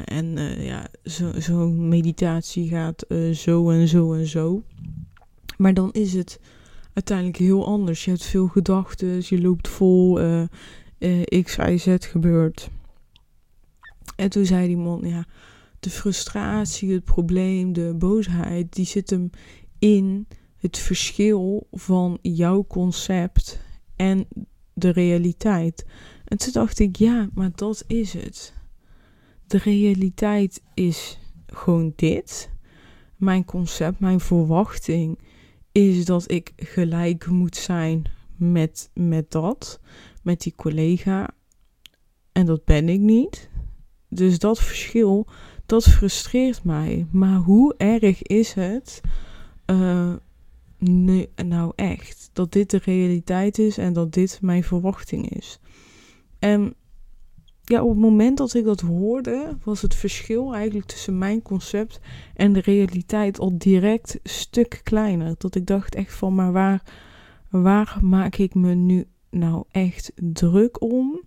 en 0.04 0.38
ja, 0.58 0.88
zo'n 1.02 1.40
zo 1.40 1.68
meditatie 1.68 2.68
gaat 2.68 3.06
zo 3.32 3.70
en 3.70 3.88
zo 3.88 4.12
en 4.12 4.26
zo. 4.26 4.62
Maar 5.56 5.74
dan 5.74 5.92
is 5.92 6.12
het 6.12 6.40
uiteindelijk 6.92 7.38
heel 7.38 7.66
anders. 7.66 8.04
Je 8.04 8.10
hebt 8.10 8.24
veel 8.24 8.46
gedachten, 8.46 9.22
je 9.24 9.40
loopt 9.40 9.68
vol, 9.68 10.20
X, 11.42 11.56
Y, 11.56 11.76
Z 11.76 11.96
gebeurt. 11.98 12.70
En 14.18 14.30
toen 14.30 14.46
zei 14.46 14.66
die 14.66 14.76
man, 14.76 15.00
ja, 15.04 15.26
de 15.80 15.90
frustratie, 15.90 16.92
het 16.92 17.04
probleem, 17.04 17.72
de 17.72 17.94
boosheid, 17.98 18.74
die 18.74 18.86
zit 18.86 19.10
hem 19.10 19.30
in 19.78 20.26
het 20.56 20.78
verschil 20.78 21.66
van 21.70 22.18
jouw 22.22 22.64
concept 22.64 23.60
en 23.96 24.26
de 24.72 24.90
realiteit. 24.90 25.86
En 26.24 26.38
toen 26.38 26.52
dacht 26.52 26.78
ik, 26.78 26.96
ja, 26.96 27.28
maar 27.34 27.50
dat 27.54 27.84
is 27.86 28.12
het. 28.12 28.54
De 29.46 29.58
realiteit 29.58 30.62
is 30.74 31.18
gewoon 31.46 31.92
dit. 31.96 32.50
Mijn 33.16 33.44
concept, 33.44 34.00
mijn 34.00 34.20
verwachting 34.20 35.18
is 35.72 36.04
dat 36.04 36.30
ik 36.30 36.52
gelijk 36.56 37.26
moet 37.26 37.56
zijn 37.56 38.04
met, 38.36 38.90
met 38.94 39.30
dat, 39.30 39.80
met 40.22 40.40
die 40.40 40.54
collega. 40.56 41.30
En 42.32 42.46
dat 42.46 42.64
ben 42.64 42.88
ik 42.88 43.00
niet. 43.00 43.47
Dus 44.08 44.38
dat 44.38 44.60
verschil, 44.60 45.26
dat 45.66 45.84
frustreert 45.84 46.64
mij. 46.64 47.06
Maar 47.10 47.36
hoe 47.36 47.74
erg 47.76 48.22
is 48.22 48.52
het 48.52 49.00
uh, 49.70 50.12
nee, 50.78 51.28
nou 51.44 51.72
echt, 51.74 52.30
dat 52.32 52.52
dit 52.52 52.70
de 52.70 52.80
realiteit 52.84 53.58
is 53.58 53.78
en 53.78 53.92
dat 53.92 54.12
dit 54.12 54.38
mijn 54.42 54.64
verwachting 54.64 55.30
is. 55.30 55.58
En 56.38 56.74
ja, 57.64 57.82
op 57.82 57.88
het 57.88 57.98
moment 57.98 58.38
dat 58.38 58.54
ik 58.54 58.64
dat 58.64 58.80
hoorde, 58.80 59.56
was 59.64 59.82
het 59.82 59.94
verschil 59.94 60.54
eigenlijk 60.54 60.86
tussen 60.86 61.18
mijn 61.18 61.42
concept 61.42 62.00
en 62.34 62.52
de 62.52 62.60
realiteit 62.60 63.38
al 63.38 63.58
direct 63.58 64.18
stuk 64.22 64.80
kleiner. 64.82 65.34
Dat 65.38 65.54
ik 65.54 65.66
dacht 65.66 65.94
echt 65.94 66.14
van, 66.14 66.34
maar 66.34 66.52
waar, 66.52 66.82
waar 67.50 67.98
maak 68.02 68.36
ik 68.36 68.54
me 68.54 68.74
nu 68.74 69.06
nou 69.30 69.64
echt 69.70 70.12
druk 70.14 70.82
om? 70.82 71.20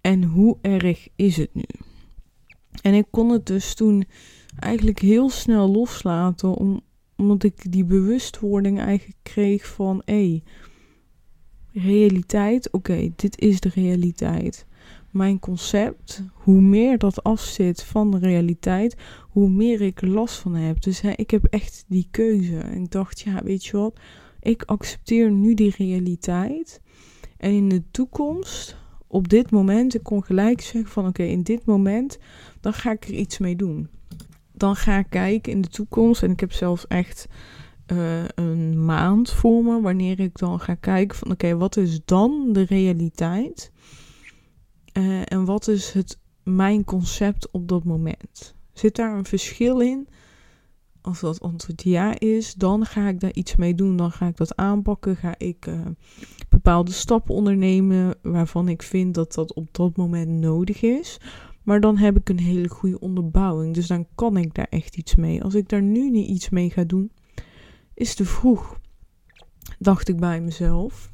En 0.00 0.22
hoe 0.24 0.58
erg 0.60 1.08
is 1.16 1.36
het 1.36 1.54
nu? 1.54 1.64
En 2.82 2.94
ik 2.94 3.06
kon 3.10 3.30
het 3.30 3.46
dus 3.46 3.74
toen 3.74 4.04
eigenlijk 4.58 4.98
heel 4.98 5.30
snel 5.30 5.70
loslaten, 5.70 6.54
om, 6.54 6.80
omdat 7.16 7.42
ik 7.42 7.72
die 7.72 7.84
bewustwording 7.84 8.80
eigenlijk 8.80 9.18
kreeg 9.22 9.66
van, 9.66 10.02
hé, 10.04 10.14
hey, 10.14 10.42
realiteit, 11.82 12.72
oké, 12.72 13.12
dit 13.16 13.40
is 13.40 13.60
de 13.60 13.70
realiteit 13.74 14.66
mijn 15.16 15.38
concept, 15.38 16.22
hoe 16.32 16.60
meer 16.60 16.98
dat 16.98 17.22
afzit 17.22 17.82
van 17.82 18.10
de 18.10 18.18
realiteit, 18.18 18.96
hoe 19.30 19.48
meer 19.48 19.80
ik 19.80 20.02
last 20.02 20.36
van 20.36 20.54
heb. 20.54 20.82
Dus 20.82 21.00
hè, 21.00 21.10
ik 21.16 21.30
heb 21.30 21.44
echt 21.44 21.84
die 21.88 22.08
keuze. 22.10 22.58
En 22.58 22.82
ik 22.82 22.90
dacht, 22.90 23.20
ja, 23.20 23.42
weet 23.42 23.64
je 23.64 23.76
wat, 23.76 23.98
ik 24.40 24.62
accepteer 24.62 25.30
nu 25.30 25.54
die 25.54 25.74
realiteit. 25.78 26.80
En 27.36 27.50
in 27.50 27.68
de 27.68 27.82
toekomst, 27.90 28.76
op 29.06 29.28
dit 29.28 29.50
moment, 29.50 29.94
ik 29.94 30.02
kon 30.02 30.24
gelijk 30.24 30.60
zeggen 30.60 30.90
van 30.90 31.06
oké, 31.06 31.22
in 31.22 31.42
dit 31.42 31.64
moment, 31.64 32.18
dan 32.66 32.74
ga 32.74 32.90
ik 32.92 33.04
er 33.04 33.14
iets 33.14 33.38
mee 33.38 33.56
doen. 33.56 33.88
Dan 34.52 34.76
ga 34.76 34.98
ik 34.98 35.06
kijken 35.10 35.52
in 35.52 35.60
de 35.60 35.68
toekomst. 35.68 36.22
En 36.22 36.30
ik 36.30 36.40
heb 36.40 36.52
zelfs 36.52 36.86
echt 36.86 37.26
uh, 37.92 38.24
een 38.34 38.84
maand 38.84 39.30
voor 39.30 39.64
me, 39.64 39.80
wanneer 39.80 40.20
ik 40.20 40.38
dan 40.38 40.60
ga 40.60 40.74
kijken 40.74 41.18
van 41.18 41.30
oké, 41.30 41.56
wat 41.56 41.76
is 41.76 42.00
dan 42.04 42.52
de 42.52 42.62
realiteit? 42.62 43.72
Uh, 44.92 45.20
en 45.24 45.44
wat 45.44 45.68
is 45.68 45.92
het, 45.92 46.18
mijn 46.42 46.84
concept 46.84 47.50
op 47.50 47.68
dat 47.68 47.84
moment? 47.84 48.54
Zit 48.72 48.96
daar 48.96 49.16
een 49.16 49.24
verschil 49.24 49.80
in? 49.80 50.08
Als 51.00 51.20
dat 51.20 51.40
antwoord 51.40 51.82
ja 51.82 52.18
is, 52.18 52.54
dan 52.54 52.86
ga 52.86 53.08
ik 53.08 53.20
daar 53.20 53.32
iets 53.32 53.56
mee 53.56 53.74
doen. 53.74 53.96
Dan 53.96 54.10
ga 54.10 54.26
ik 54.26 54.36
dat 54.36 54.56
aanpakken. 54.56 55.16
Ga 55.16 55.34
ik 55.38 55.66
uh, 55.66 55.80
bepaalde 56.48 56.92
stappen 56.92 57.34
ondernemen 57.34 58.14
waarvan 58.22 58.68
ik 58.68 58.82
vind 58.82 59.14
dat 59.14 59.34
dat 59.34 59.54
op 59.54 59.68
dat 59.72 59.96
moment 59.96 60.28
nodig 60.28 60.82
is. 60.82 61.18
Maar 61.66 61.80
dan 61.80 61.96
heb 61.96 62.16
ik 62.16 62.28
een 62.28 62.38
hele 62.38 62.68
goede 62.68 62.98
onderbouwing. 62.98 63.74
Dus 63.74 63.86
dan 63.86 64.06
kan 64.14 64.36
ik 64.36 64.54
daar 64.54 64.66
echt 64.70 64.96
iets 64.96 65.14
mee. 65.14 65.42
Als 65.42 65.54
ik 65.54 65.68
daar 65.68 65.82
nu 65.82 66.10
niet 66.10 66.28
iets 66.28 66.48
mee 66.48 66.70
ga 66.70 66.84
doen, 66.84 67.10
is 67.94 68.14
te 68.14 68.24
vroeg. 68.24 68.80
Dacht 69.78 70.08
ik 70.08 70.16
bij 70.16 70.40
mezelf. 70.40 71.12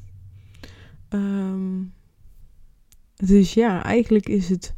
Um, 1.09 1.93
dus 3.15 3.53
ja, 3.53 3.83
eigenlijk 3.83 4.29
is 4.29 4.49
het 4.49 4.73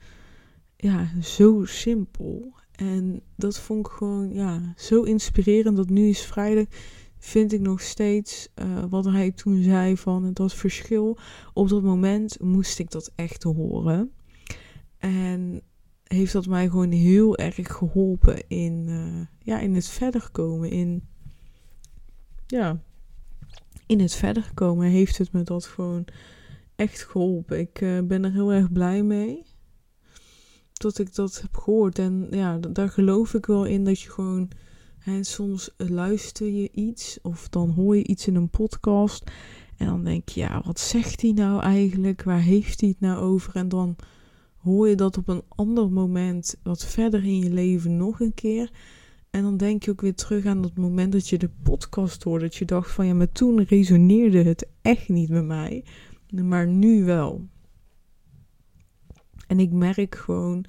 ja, 0.75 1.09
zo 1.21 1.65
simpel. 1.65 2.53
En 2.71 3.21
dat 3.35 3.59
vond 3.59 3.87
ik 3.87 3.91
gewoon 3.91 4.33
ja, 4.33 4.73
zo 4.77 5.01
inspirerend. 5.01 5.77
Dat 5.77 5.89
nu 5.89 6.07
is 6.07 6.25
vrijdag 6.25 6.65
vind 7.17 7.53
ik 7.53 7.61
nog 7.61 7.81
steeds 7.81 8.47
uh, 8.55 8.83
wat 8.89 9.05
hij 9.05 9.31
toen 9.31 9.63
zei 9.63 9.97
van 9.97 10.23
het 10.23 10.37
was 10.37 10.53
verschil. 10.53 11.17
Op 11.53 11.69
dat 11.69 11.83
moment 11.83 12.41
moest 12.41 12.79
ik 12.79 12.91
dat 12.91 13.11
echt 13.15 13.43
horen. 13.43 14.11
En 14.97 15.61
heeft 16.03 16.33
dat 16.33 16.45
mij 16.45 16.69
gewoon 16.69 16.91
heel 16.91 17.37
erg 17.37 17.55
geholpen 17.77 18.47
in, 18.47 18.85
uh, 18.87 19.25
ja, 19.39 19.59
in 19.59 19.75
het 19.75 19.87
verder 19.87 20.29
komen. 20.31 20.69
In, 20.69 21.03
ja, 22.47 22.81
in 23.85 23.99
het 23.99 24.13
verder 24.13 24.51
komen 24.53 24.87
heeft 24.87 25.17
het 25.17 25.31
me 25.31 25.43
dat 25.43 25.65
gewoon 25.65 26.05
echt 26.75 27.03
geholpen. 27.03 27.59
Ik 27.59 27.81
uh, 27.81 27.99
ben 28.01 28.23
er 28.23 28.31
heel 28.31 28.53
erg 28.53 28.71
blij 28.71 29.03
mee. 29.03 29.43
Dat 30.73 30.97
ik 30.97 31.15
dat 31.15 31.41
heb 31.41 31.55
gehoord. 31.55 31.99
En 31.99 32.27
ja, 32.31 32.57
daar 32.57 32.89
geloof 32.89 33.33
ik 33.33 33.45
wel 33.45 33.65
in 33.65 33.83
dat 33.83 33.99
je 33.99 34.09
gewoon. 34.09 34.49
Hè, 34.97 35.23
soms 35.23 35.73
luister 35.77 36.47
je 36.47 36.71
iets 36.71 37.19
of 37.21 37.49
dan 37.49 37.69
hoor 37.69 37.97
je 37.97 38.03
iets 38.03 38.27
in 38.27 38.35
een 38.35 38.49
podcast. 38.49 39.31
En 39.77 39.85
dan 39.85 40.03
denk 40.03 40.29
je, 40.29 40.39
ja, 40.39 40.61
wat 40.65 40.79
zegt 40.79 41.21
hij 41.21 41.31
nou 41.31 41.61
eigenlijk? 41.61 42.23
Waar 42.23 42.41
heeft 42.41 42.79
hij 42.81 42.89
het 42.89 42.99
nou 42.99 43.17
over? 43.17 43.55
En 43.55 43.69
dan 43.69 43.95
hoor 44.65 44.89
je 44.89 44.95
dat 44.95 45.17
op 45.17 45.27
een 45.27 45.43
ander 45.47 45.91
moment, 45.91 46.55
wat 46.63 46.85
verder 46.85 47.23
in 47.23 47.39
je 47.39 47.49
leven, 47.49 47.97
nog 47.97 48.19
een 48.19 48.33
keer. 48.33 48.71
En 49.29 49.41
dan 49.41 49.57
denk 49.57 49.83
je 49.83 49.91
ook 49.91 50.01
weer 50.01 50.15
terug 50.15 50.45
aan 50.45 50.61
dat 50.61 50.75
moment 50.75 51.11
dat 51.11 51.29
je 51.29 51.37
de 51.37 51.49
podcast 51.63 52.23
hoorde. 52.23 52.45
Dat 52.45 52.55
je 52.55 52.65
dacht 52.65 52.91
van 52.91 53.07
ja, 53.07 53.13
maar 53.13 53.31
toen 53.31 53.63
resoneerde 53.63 54.43
het 54.43 54.67
echt 54.81 55.09
niet 55.09 55.29
met 55.29 55.45
mij 55.45 55.83
maar 56.43 56.67
nu 56.67 57.03
wel. 57.03 57.47
En 59.47 59.59
ik 59.59 59.71
merk 59.71 60.15
gewoon 60.15 60.65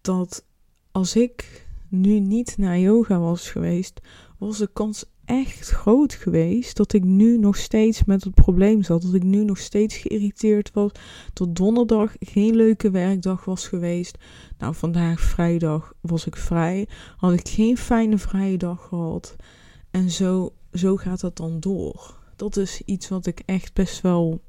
dat 0.00 0.46
als 0.90 1.16
ik 1.16 1.66
nu 1.88 2.20
niet 2.20 2.56
naar 2.56 2.78
yoga 2.78 3.18
was 3.18 3.50
geweest, 3.50 4.00
was 4.38 4.58
de 4.58 4.70
kans 4.72 5.04
echt 5.24 5.68
groot 5.68 6.12
geweest 6.12 6.76
dat 6.76 6.92
ik 6.92 7.04
nu 7.04 7.38
nog 7.38 7.56
steeds 7.56 8.04
met 8.04 8.24
het 8.24 8.34
probleem 8.34 8.82
zat. 8.82 9.02
Dat 9.02 9.14
ik 9.14 9.22
nu 9.22 9.44
nog 9.44 9.58
steeds 9.58 9.96
geïrriteerd 9.96 10.70
was. 10.72 10.90
Tot 11.32 11.56
donderdag 11.56 12.12
geen 12.18 12.56
leuke 12.56 12.90
werkdag 12.90 13.44
was 13.44 13.68
geweest. 13.68 14.18
Nou, 14.58 14.74
vandaag 14.74 15.20
vrijdag 15.20 15.92
was 16.00 16.26
ik 16.26 16.36
vrij. 16.36 16.88
Had 17.16 17.32
ik 17.32 17.48
geen 17.48 17.76
fijne 17.76 18.18
vrije 18.18 18.56
dag 18.56 18.86
gehad. 18.88 19.36
En 19.90 20.10
zo, 20.10 20.52
zo 20.72 20.96
gaat 20.96 21.20
dat 21.20 21.36
dan 21.36 21.60
door 21.60 22.22
dat 22.36 22.56
is 22.56 22.82
iets 22.84 23.08
wat 23.08 23.26
ik 23.26 23.42
echt 23.46 23.74
best 23.74 24.00
wel 24.00 24.40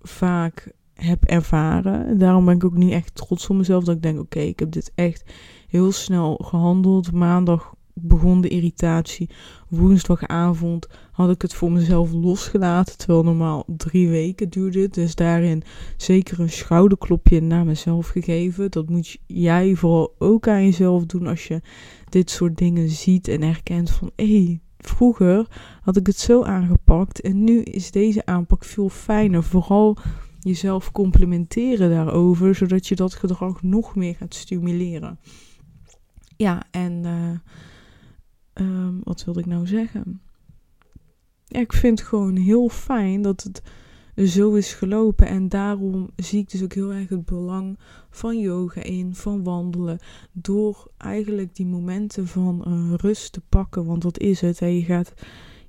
vaak 0.00 0.72
heb 0.94 1.24
ervaren. 1.24 2.18
Daarom 2.18 2.44
ben 2.44 2.54
ik 2.54 2.64
ook 2.64 2.76
niet 2.76 2.92
echt 2.92 3.14
trots 3.14 3.48
op 3.48 3.56
mezelf. 3.56 3.84
Dat 3.84 3.96
ik 3.96 4.02
denk, 4.02 4.18
oké, 4.18 4.38
ik 4.38 4.58
heb 4.58 4.70
dit 4.72 4.92
echt 4.94 5.32
heel 5.68 5.92
snel 5.92 6.36
gehandeld. 6.44 7.12
Maandag 7.12 7.74
begon 7.94 8.40
de 8.40 8.48
irritatie. 8.48 9.30
Woensdagavond 9.68 10.88
had 11.12 11.30
ik 11.30 11.42
het 11.42 11.54
voor 11.54 11.72
mezelf 11.72 12.12
losgelaten. 12.12 12.98
Terwijl 12.98 13.22
normaal 13.22 13.64
drie 13.66 14.08
weken 14.08 14.48
duurde. 14.48 14.88
Dus 14.88 15.14
daarin 15.14 15.62
zeker 15.96 16.40
een 16.40 16.50
schouderklopje 16.50 17.40
naar 17.40 17.64
mezelf 17.64 18.08
gegeven. 18.08 18.70
Dat 18.70 18.88
moet 18.88 19.18
jij 19.26 19.74
vooral 19.74 20.14
ook 20.18 20.48
aan 20.48 20.64
jezelf 20.64 21.06
doen 21.06 21.26
als 21.26 21.46
je 21.46 21.60
dit 22.08 22.30
soort 22.30 22.56
dingen 22.56 22.88
ziet 22.88 23.28
en 23.28 23.42
herkent 23.42 23.90
van 23.90 24.10
hey, 24.16 24.60
Vroeger 24.86 25.46
had 25.82 25.96
ik 25.96 26.06
het 26.06 26.18
zo 26.18 26.42
aangepakt 26.42 27.20
en 27.20 27.44
nu 27.44 27.62
is 27.62 27.90
deze 27.90 28.26
aanpak 28.26 28.64
veel 28.64 28.88
fijner. 28.88 29.42
Vooral 29.42 29.96
jezelf 30.40 30.92
complimenteren 30.92 31.90
daarover, 31.90 32.54
zodat 32.54 32.86
je 32.86 32.94
dat 32.94 33.14
gedrag 33.14 33.62
nog 33.62 33.94
meer 33.94 34.14
gaat 34.14 34.34
stimuleren. 34.34 35.18
Ja, 36.36 36.62
en 36.70 36.92
uh, 37.04 37.38
um, 38.54 39.00
wat 39.02 39.24
wilde 39.24 39.40
ik 39.40 39.46
nou 39.46 39.66
zeggen? 39.66 40.20
Ja, 41.46 41.60
ik 41.60 41.72
vind 41.72 41.98
het 41.98 42.08
gewoon 42.08 42.36
heel 42.36 42.68
fijn 42.68 43.22
dat 43.22 43.42
het 43.42 43.62
zo 44.16 44.54
is 44.54 44.72
gelopen. 44.72 45.26
En 45.26 45.48
daarom 45.48 46.10
zie 46.16 46.40
ik 46.40 46.50
dus 46.50 46.62
ook 46.62 46.72
heel 46.72 46.92
erg 46.92 47.08
het 47.08 47.24
belang 47.24 47.78
van 48.10 48.38
yoga 48.38 48.82
in, 48.82 49.14
van 49.14 49.42
wandelen. 49.42 49.98
Door 50.32 50.90
eigenlijk 50.98 51.56
die 51.56 51.66
momenten 51.66 52.26
van 52.26 52.64
uh, 52.68 52.94
rust 52.96 53.32
te 53.32 53.40
pakken. 53.48 53.84
Want 53.84 54.02
dat 54.02 54.18
is 54.18 54.40
het. 54.40 54.58
Hè. 54.58 54.66
Je, 54.66 54.82
gaat, 54.82 55.14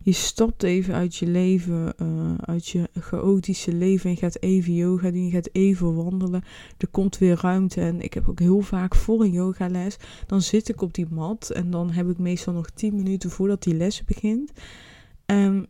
je 0.05 0.11
stapt 0.11 0.63
even 0.63 0.93
uit 0.93 1.15
je 1.15 1.27
leven, 1.27 1.93
uh, 2.01 2.33
uit 2.35 2.67
je 2.67 2.89
chaotische 2.93 3.73
leven. 3.73 4.09
En 4.09 4.17
gaat 4.17 4.41
even 4.41 4.73
yoga 4.73 5.11
doen. 5.11 5.25
Je 5.25 5.31
gaat 5.31 5.49
even 5.51 5.95
wandelen. 5.95 6.43
Er 6.77 6.87
komt 6.87 7.17
weer 7.17 7.39
ruimte. 7.41 7.81
En 7.81 8.01
ik 8.01 8.13
heb 8.13 8.29
ook 8.29 8.39
heel 8.39 8.61
vaak 8.61 8.95
voor 8.95 9.21
een 9.21 9.31
yogales. 9.31 9.97
Dan 10.27 10.41
zit 10.41 10.69
ik 10.69 10.81
op 10.81 10.93
die 10.93 11.07
mat. 11.09 11.49
En 11.49 11.69
dan 11.69 11.91
heb 11.91 12.09
ik 12.09 12.17
meestal 12.17 12.53
nog 12.53 12.69
10 12.69 12.95
minuten 12.95 13.29
voordat 13.29 13.63
die 13.63 13.73
les 13.73 14.03
begint. 14.03 14.51
Um, 15.25 15.65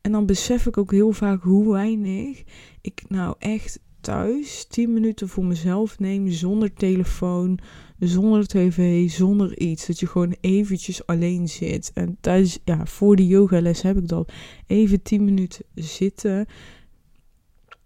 en 0.00 0.12
dan 0.12 0.26
besef 0.26 0.66
ik 0.66 0.78
ook 0.78 0.90
heel 0.90 1.12
vaak 1.12 1.42
hoe 1.42 1.72
weinig 1.72 2.42
ik 2.80 3.02
nou 3.08 3.34
echt 3.38 3.80
thuis 4.04 4.66
10 4.68 4.92
minuten 4.92 5.28
voor 5.28 5.44
mezelf 5.44 5.98
neem 5.98 6.30
zonder 6.30 6.72
telefoon, 6.74 7.58
zonder 7.98 8.46
tv, 8.46 9.10
zonder 9.10 9.58
iets. 9.58 9.86
Dat 9.86 10.00
je 10.00 10.06
gewoon 10.06 10.36
eventjes 10.40 11.06
alleen 11.06 11.48
zit. 11.48 11.90
En 11.94 12.16
thuis, 12.20 12.58
ja, 12.64 12.86
voor 12.86 13.16
de 13.16 13.26
yogales 13.26 13.82
heb 13.82 13.96
ik 13.96 14.08
dat. 14.08 14.32
Even 14.66 15.02
10 15.02 15.24
minuten 15.24 15.64
zitten. 15.74 16.46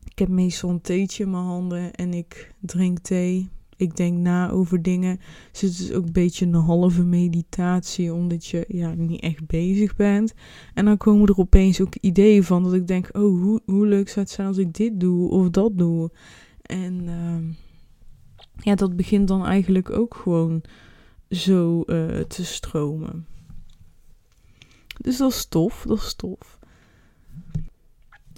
Ik 0.05 0.19
heb 0.19 0.29
meestal 0.29 0.71
een 0.71 0.81
theetje 0.81 1.25
in 1.25 1.31
mijn 1.31 1.43
handen 1.43 1.95
en 1.95 2.15
ik 2.15 2.55
drink 2.61 2.99
thee 2.99 3.49
ik 3.79 3.97
denk 3.97 4.19
na 4.19 4.51
over 4.51 4.83
dingen. 4.83 5.21
Dus 5.53 5.61
het 5.61 5.79
is 5.79 5.93
ook 5.93 6.07
een 6.07 6.13
beetje 6.13 6.47
een 6.47 6.55
halve 6.55 7.05
meditatie, 7.05 8.13
omdat 8.13 8.47
je 8.47 8.65
ja, 8.69 8.95
niet 8.95 9.21
echt 9.21 9.47
bezig 9.47 9.97
bent. 9.97 10.35
En 10.75 10.85
dan 10.85 10.97
komen 10.97 11.29
er 11.29 11.39
opeens 11.39 11.81
ook 11.81 11.95
ideeën 11.95 12.45
van 12.45 12.63
dat 12.63 12.75
ik 12.75 12.87
denk, 12.87 13.09
oh, 13.13 13.41
hoe, 13.43 13.61
hoe 13.65 13.87
leuk 13.87 14.09
zou 14.09 14.21
het 14.21 14.35
zijn 14.35 14.47
als 14.47 14.57
ik 14.57 14.75
dit 14.75 15.01
doe 15.01 15.31
of 15.31 15.51
dat 15.51 15.79
doe. 15.79 16.11
En 16.63 17.03
uh, 17.05 17.55
ja, 18.61 18.75
dat 18.75 18.97
begint 18.97 19.29
dan 19.29 19.47
eigenlijk 19.47 19.91
ook 19.91 20.15
gewoon 20.15 20.63
zo 21.31 21.83
uh, 21.87 22.21
te 22.21 22.45
stromen. 22.45 23.27
Dus 25.01 25.17
dat 25.17 25.31
is 25.31 25.47
tof, 25.47 25.85
dat 25.89 25.99
is 25.99 26.15
tof. 26.15 26.59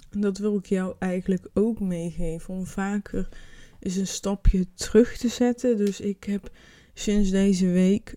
En 0.09 0.21
dat 0.21 0.37
wil 0.37 0.55
ik 0.55 0.65
jou 0.65 0.95
eigenlijk 0.99 1.49
ook 1.53 1.79
meegeven. 1.79 2.53
Om 2.53 2.65
vaker 2.65 3.29
eens 3.81 3.95
een 3.95 4.07
stapje 4.07 4.73
terug 4.73 5.17
te 5.17 5.27
zetten. 5.27 5.77
Dus 5.77 5.99
ik 5.99 6.23
heb 6.23 6.49
sinds 6.93 7.29
deze 7.29 7.67
week 7.67 8.15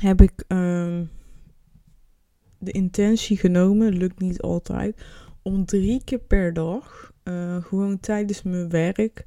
heb 0.00 0.20
ik 0.20 0.44
ehm, 0.48 1.04
de 2.58 2.70
intentie 2.70 3.36
genomen, 3.36 3.96
lukt 3.96 4.20
niet 4.20 4.40
altijd, 4.40 5.02
om 5.42 5.64
drie 5.64 6.04
keer 6.04 6.18
per 6.18 6.52
dag, 6.52 7.12
uh, 7.24 7.64
gewoon 7.64 8.00
tijdens 8.00 8.42
mijn 8.42 8.68
werk, 8.68 9.24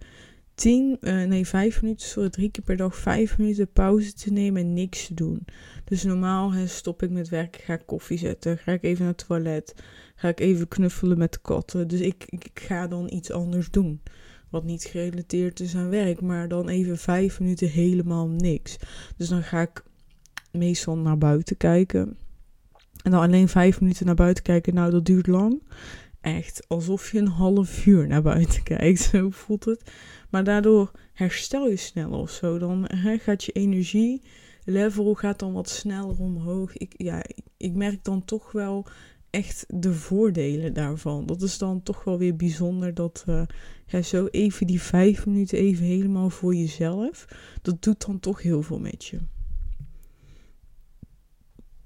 tien, 0.54 0.98
uh, 1.02 1.24
nee 1.24 1.48
vijf 1.48 1.82
minuten, 1.82 2.08
sorry, 2.08 2.30
drie 2.30 2.52
keer 2.52 2.64
per 2.64 2.78
dag 2.78 2.96
vijf 2.96 3.38
minuten 3.38 3.72
pauze 3.72 4.14
te 4.14 4.32
nemen 4.32 4.62
en 4.62 4.74
niks 4.74 5.08
te 5.08 5.14
doen. 5.14 5.46
Dus 5.84 6.04
normaal 6.04 6.52
stop 6.66 7.04
ik 7.04 7.10
met 7.10 7.30
werken, 7.30 7.62
ga 7.62 7.74
ik 7.74 7.86
koffie 7.86 8.18
zetten, 8.18 8.58
ga 8.58 8.72
ik 8.72 8.84
even 8.84 9.04
naar 9.04 9.14
het 9.14 9.28
toilet, 9.28 9.74
ga 10.16 10.28
ik 10.28 10.40
even 10.40 10.68
knuffelen 10.68 11.18
met 11.18 11.34
de 11.34 11.40
katten. 11.42 11.88
Dus 11.88 12.00
ik, 12.00 12.26
ik 12.28 12.60
ga 12.60 12.88
dan 12.88 13.10
iets 13.12 13.32
anders 13.32 13.70
doen. 13.72 14.02
Wat 14.50 14.64
niet 14.64 14.84
gerelateerd 14.84 15.60
is 15.60 15.76
aan 15.76 15.90
werk, 15.90 16.22
maar 16.22 16.48
dan 16.48 16.70
even 16.70 16.98
vijf 16.98 17.40
minuten 17.40 17.70
helemaal 17.70 18.28
niks. 18.28 18.78
Dus 19.18 19.28
dan 19.28 19.44
ga 19.44 19.62
ik 19.62 19.84
meestal 20.52 20.98
naar 20.98 21.18
buiten 21.18 21.58
kijken. 21.58 22.18
En 23.04 23.12
dan 23.12 23.22
alleen 23.22 23.48
vijf 23.48 23.82
minuten 23.82 24.06
naar 24.06 24.16
buiten 24.16 24.44
kijken, 24.44 24.74
nou 24.74 24.92
dat 24.92 25.06
duurt 25.06 25.28
lang. 25.28 25.62
Echt 26.22 26.66
alsof 26.68 27.12
je 27.12 27.20
een 27.20 27.28
half 27.28 27.86
uur 27.86 28.08
naar 28.08 28.22
buiten 28.22 28.64
kijkt, 28.74 29.02
zo 29.02 29.30
voelt 29.30 29.66
het. 29.66 29.92
Maar 30.30 30.44
daardoor 30.44 30.92
herstel 31.14 31.70
je 31.70 31.76
sneller 31.76 32.20
of 32.20 32.32
zo. 32.32 32.58
Dan 32.58 32.90
gaat 33.20 33.44
je 33.44 33.52
energie 33.52 34.22
level 34.66 35.14
gaat 35.14 35.40
dan 35.40 35.54
wat 35.54 35.70
sneller 35.70 36.20
omhoog. 36.20 36.78
Ik, 36.78 36.94
ja, 36.98 37.24
ik 37.58 37.74
merk 37.74 38.04
dan 38.04 38.26
toch 38.26 38.52
wel 38.52 38.88
echt 39.36 39.66
de 39.68 39.94
voordelen 39.94 40.74
daarvan. 40.74 41.26
Dat 41.26 41.42
is 41.42 41.58
dan 41.58 41.84
toch 41.84 42.04
wel 42.04 42.18
weer 42.18 42.36
bijzonder 42.36 42.94
dat 42.94 43.24
uh, 43.30 43.42
ja, 43.86 44.02
zo 44.02 44.26
even 44.26 44.68
die 44.68 44.82
vijf 44.82 45.26
minuten 45.26 45.58
even 45.58 45.86
helemaal 45.86 46.30
voor 46.30 46.56
jezelf. 46.56 47.26
Dat 47.62 47.82
doet 47.82 48.06
dan 48.06 48.20
toch 48.20 48.42
heel 48.42 48.62
veel 48.62 48.80
met 48.80 49.06
je. 49.06 49.20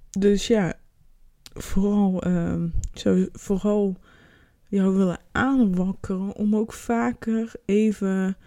Dus 0.10 0.48
ja, 0.48 0.80
vooral, 1.54 2.28
uh, 2.28 2.64
zo, 2.94 3.26
vooral 3.32 3.98
jou 4.68 4.96
willen 4.96 5.20
aanwakkeren 5.32 6.36
om 6.36 6.56
ook 6.56 6.74
vaker 6.74 7.52
even, 7.66 8.38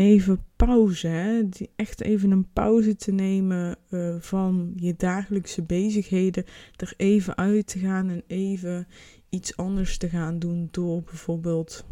even 0.00 0.44
pauze, 0.56 1.06
hè? 1.06 1.48
Die, 1.48 1.70
echt 1.76 2.00
even 2.00 2.30
een 2.30 2.52
pauze 2.52 2.96
te 2.96 3.12
nemen 3.12 3.76
uh, 3.90 4.16
van 4.20 4.72
je 4.76 4.94
dagelijkse 4.96 5.62
bezigheden, 5.62 6.44
er 6.76 6.94
even 6.96 7.36
uit 7.36 7.66
te 7.66 7.78
gaan 7.78 8.08
en 8.08 8.22
even 8.26 8.86
iets 9.28 9.56
anders 9.56 9.98
te 9.98 10.08
gaan 10.08 10.38
doen 10.38 10.68
door 10.70 11.02
bijvoorbeeld 11.02 11.84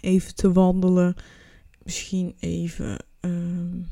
even 0.00 0.34
te 0.34 0.52
wandelen, 0.52 1.14
misschien 1.82 2.34
even 2.38 3.04
uh, 3.20 3.84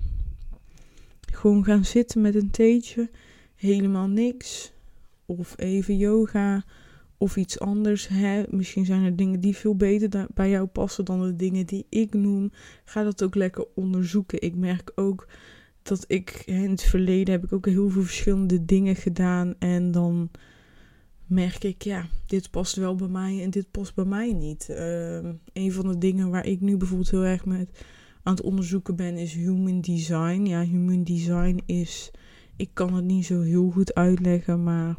gewoon 1.33 1.65
gaan 1.65 1.85
zitten 1.85 2.21
met 2.21 2.35
een 2.35 2.51
theetje 2.51 3.11
helemaal 3.55 4.09
niks. 4.09 4.73
Of 5.27 5.55
even 5.59 5.97
yoga 5.97 6.65
of 7.23 7.37
iets 7.37 7.59
anders. 7.59 8.09
Hè? 8.09 8.43
Misschien 8.49 8.85
zijn 8.85 9.05
er 9.05 9.17
dingen 9.17 9.41
die 9.41 9.57
veel 9.57 9.77
beter 9.77 10.27
bij 10.35 10.51
jou 10.51 10.67
passen 10.67 11.05
dan 11.05 11.23
de 11.23 11.37
dingen 11.37 11.67
die 11.67 11.87
ik 11.89 12.15
noem. 12.15 12.51
Ga 12.85 13.03
dat 13.03 13.23
ook 13.23 13.35
lekker 13.35 13.67
onderzoeken. 13.75 14.43
Ik 14.43 14.57
merk 14.57 14.93
ook 14.95 15.29
dat 15.83 16.05
ik 16.09 16.43
in 16.47 16.71
het 16.71 16.83
verleden 16.83 17.35
heb 17.35 17.45
ik 17.45 17.53
ook 17.53 17.67
heel 17.67 17.89
veel 17.89 18.03
verschillende 18.03 18.65
dingen 18.65 18.97
gedaan. 18.97 19.55
En 19.59 19.91
dan 19.91 20.31
merk 21.27 21.65
ik, 21.65 21.83
ja, 21.83 22.07
dit 22.27 22.51
past 22.51 22.77
wel 22.77 22.95
bij 22.95 23.09
mij 23.09 23.43
en 23.43 23.51
dit 23.51 23.71
past 23.71 23.95
bij 23.95 24.05
mij 24.05 24.33
niet. 24.33 24.67
Uh, 24.71 24.77
een 25.53 25.73
van 25.73 25.89
de 25.89 25.99
dingen 25.99 26.31
waar 26.31 26.47
ik 26.47 26.61
nu 26.61 26.77
bijvoorbeeld 26.77 27.11
heel 27.11 27.25
erg 27.25 27.45
met 27.45 27.85
aan 28.23 28.35
het 28.35 28.45
onderzoeken 28.45 28.97
ben, 28.97 29.17
is 29.17 29.35
human 29.35 29.81
design. 29.81 30.43
Ja, 30.47 30.65
human 30.65 31.05
design 31.05 31.61
is 31.67 32.11
ik 32.57 32.71
kan 32.73 32.95
het 32.95 33.05
niet 33.05 33.27
zo 33.27 33.41
heel 33.41 33.71
goed 33.71 33.95
uitleggen, 33.95 34.63
maar 34.63 34.97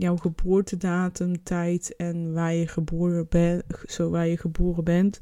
jouw 0.00 0.16
geboortedatum, 0.16 1.42
tijd 1.42 1.96
en 1.96 2.32
waar 2.32 2.54
je 2.54 2.66
geboren, 2.66 3.26
bent, 3.28 3.64
zo 3.86 4.10
waar 4.10 4.26
je 4.26 4.36
geboren 4.36 4.84
bent, 4.84 5.20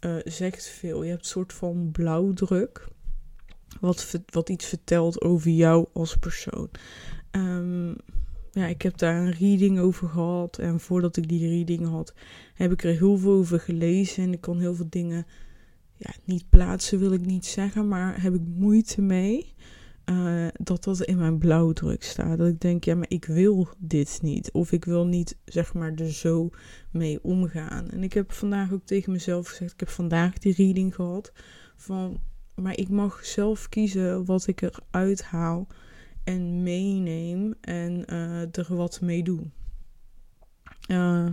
uh, 0.00 0.16
zegt 0.24 0.68
veel. 0.68 1.02
Je 1.02 1.10
hebt 1.10 1.22
een 1.22 1.28
soort 1.28 1.52
van 1.52 1.90
blauwdruk, 1.92 2.88
wat, 3.80 4.20
wat 4.26 4.48
iets 4.48 4.66
vertelt 4.66 5.20
over 5.20 5.50
jou 5.50 5.86
als 5.92 6.16
persoon. 6.16 6.68
Um, 7.30 7.96
ja, 8.56 8.66
ik 8.66 8.82
heb 8.82 8.96
daar 8.96 9.16
een 9.16 9.32
reading 9.32 9.78
over 9.78 10.08
gehad. 10.08 10.58
En 10.58 10.80
voordat 10.80 11.16
ik 11.16 11.28
die 11.28 11.48
reading 11.48 11.88
had, 11.88 12.14
heb 12.54 12.72
ik 12.72 12.84
er 12.84 12.98
heel 12.98 13.16
veel 13.18 13.32
over 13.32 13.60
gelezen. 13.60 14.22
En 14.22 14.32
ik 14.32 14.40
kon 14.40 14.60
heel 14.60 14.74
veel 14.74 14.86
dingen 14.88 15.26
ja, 15.96 16.10
niet 16.24 16.48
plaatsen, 16.48 16.98
wil 16.98 17.12
ik 17.12 17.26
niet 17.26 17.46
zeggen. 17.46 17.88
Maar 17.88 18.22
heb 18.22 18.34
ik 18.34 18.40
moeite 18.56 19.02
mee. 19.02 19.54
Uh, 20.10 20.46
dat 20.52 20.84
dat 20.84 21.02
in 21.02 21.18
mijn 21.18 21.38
blauwdruk 21.38 22.02
staat. 22.02 22.38
Dat 22.38 22.48
ik 22.48 22.60
denk, 22.60 22.84
ja, 22.84 22.94
maar 22.94 23.10
ik 23.10 23.24
wil 23.24 23.68
dit 23.78 24.18
niet. 24.22 24.50
Of 24.52 24.72
ik 24.72 24.84
wil 24.84 25.06
niet, 25.06 25.36
zeg 25.44 25.74
maar, 25.74 25.94
er 25.94 26.12
zo 26.12 26.50
mee 26.90 27.22
omgaan. 27.22 27.90
En 27.90 28.02
ik 28.02 28.12
heb 28.12 28.32
vandaag 28.32 28.72
ook 28.72 28.84
tegen 28.84 29.12
mezelf 29.12 29.48
gezegd, 29.48 29.72
ik 29.72 29.80
heb 29.80 29.88
vandaag 29.88 30.38
die 30.38 30.54
reading 30.54 30.94
gehad. 30.94 31.32
Van, 31.76 32.20
maar 32.54 32.76
ik 32.76 32.88
mag 32.88 33.24
zelf 33.24 33.68
kiezen 33.68 34.24
wat 34.24 34.46
ik 34.46 34.62
eruit 34.62 35.22
haal 35.22 35.66
en 36.24 36.62
meeneem 36.62 37.54
en 37.60 38.04
uh, 38.12 38.40
er 38.40 38.66
wat 38.68 39.00
mee 39.00 39.22
doe. 39.22 39.40
Uh, 40.90 41.28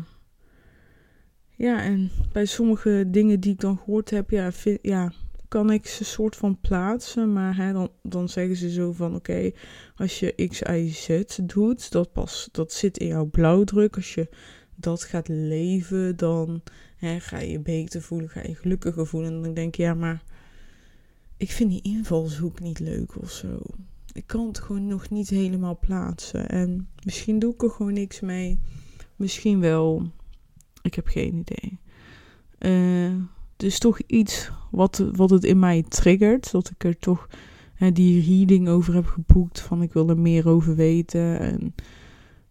ja, 1.55 1.83
en 1.83 2.12
bij 2.31 2.45
sommige 2.45 3.05
dingen 3.07 3.39
die 3.39 3.51
ik 3.51 3.59
dan 3.59 3.77
gehoord 3.77 4.09
heb, 4.09 4.29
ja, 4.29 4.51
ja 4.81 5.12
kan 5.53 5.71
ik 5.71 5.87
ze 5.87 6.03
soort 6.03 6.35
van 6.35 6.59
plaatsen. 6.59 7.33
Maar 7.33 7.55
hè, 7.55 7.73
dan, 7.73 7.91
dan 8.01 8.29
zeggen 8.29 8.55
ze 8.55 8.71
zo 8.71 8.91
van 8.91 9.15
oké, 9.15 9.51
als 9.95 10.19
je 10.19 10.47
X, 10.47 10.61
Y, 10.61 10.87
Z 10.87 11.23
doet, 11.43 11.91
dat, 11.91 12.11
pas, 12.11 12.49
dat 12.51 12.73
zit 12.73 12.97
in 12.97 13.07
jouw 13.07 13.25
blauwdruk. 13.25 13.95
Als 13.95 14.13
je 14.13 14.29
dat 14.75 15.03
gaat 15.03 15.27
leven, 15.27 16.15
dan 16.15 16.61
hè, 16.95 17.19
ga 17.19 17.39
je 17.39 17.59
beter 17.59 18.01
voelen, 18.01 18.29
ga 18.29 18.41
je 18.41 18.55
gelukkiger 18.55 19.07
voelen. 19.07 19.33
En 19.33 19.41
dan 19.41 19.53
denk 19.53 19.75
je, 19.75 19.83
ja, 19.83 19.93
maar 19.93 20.23
ik 21.37 21.51
vind 21.51 21.69
die 21.69 21.81
invalshoek 21.81 22.59
niet 22.59 22.79
leuk 22.79 23.21
of 23.21 23.31
zo. 23.31 23.59
Ik 24.11 24.27
kan 24.27 24.47
het 24.47 24.59
gewoon 24.59 24.87
nog 24.87 25.09
niet 25.09 25.29
helemaal 25.29 25.79
plaatsen. 25.79 26.49
En 26.49 26.87
misschien 27.05 27.39
doe 27.39 27.53
ik 27.53 27.63
er 27.63 27.69
gewoon 27.69 27.93
niks 27.93 28.19
mee. 28.19 28.59
Misschien 29.15 29.59
wel. 29.59 30.11
Ik 30.81 30.93
heb 30.93 31.07
geen 31.07 31.35
idee. 31.35 31.79
Uh, 32.59 33.23
is 33.63 33.80
toch 33.80 33.99
iets 34.08 34.52
wat, 34.71 35.04
wat 35.15 35.30
het 35.30 35.43
in 35.43 35.60
mij 35.60 35.84
triggert. 35.88 36.52
Dat 36.52 36.69
ik 36.69 36.84
er 36.84 36.97
toch 36.97 37.28
hè, 37.73 37.91
die 37.91 38.26
reading 38.26 38.67
over 38.67 38.93
heb 38.93 39.06
geboekt. 39.06 39.60
Van 39.60 39.82
ik 39.82 39.93
wil 39.93 40.10
er 40.10 40.19
meer 40.19 40.47
over 40.47 40.76
weten. 40.76 41.39
En 41.39 41.76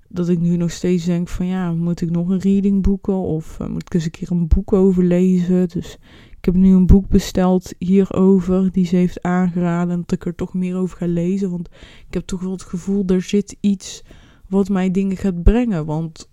dat 0.08 0.28
ik 0.28 0.40
nu 0.40 0.56
nog 0.56 0.70
steeds 0.70 1.04
denk 1.04 1.28
van 1.28 1.46
ja, 1.46 1.72
moet 1.72 2.00
ik 2.00 2.10
nog 2.10 2.28
een 2.28 2.40
reading 2.40 2.82
boeken? 2.82 3.14
Of 3.14 3.58
uh, 3.60 3.68
moet 3.68 3.86
ik 3.86 3.94
eens 3.94 4.04
een 4.04 4.10
keer 4.10 4.30
een 4.30 4.48
boek 4.48 4.72
over 4.72 5.04
lezen? 5.04 5.68
Dus 5.68 5.98
ik 6.38 6.44
heb 6.44 6.54
nu 6.54 6.74
een 6.74 6.86
boek 6.86 7.08
besteld 7.08 7.74
hierover. 7.78 8.72
Die 8.72 8.86
ze 8.86 8.96
heeft 8.96 9.22
aangeraden. 9.22 10.00
Dat 10.00 10.12
ik 10.12 10.26
er 10.26 10.34
toch 10.34 10.54
meer 10.54 10.76
over 10.76 10.96
ga 10.96 11.06
lezen. 11.06 11.50
Want 11.50 11.68
ik 12.08 12.14
heb 12.14 12.26
toch 12.26 12.40
wel 12.40 12.50
het 12.50 12.62
gevoel, 12.62 13.04
er 13.06 13.22
zit 13.22 13.56
iets 13.60 14.04
wat 14.48 14.68
mij 14.68 14.90
dingen 14.90 15.16
gaat 15.16 15.42
brengen. 15.42 15.84
Want 15.84 16.28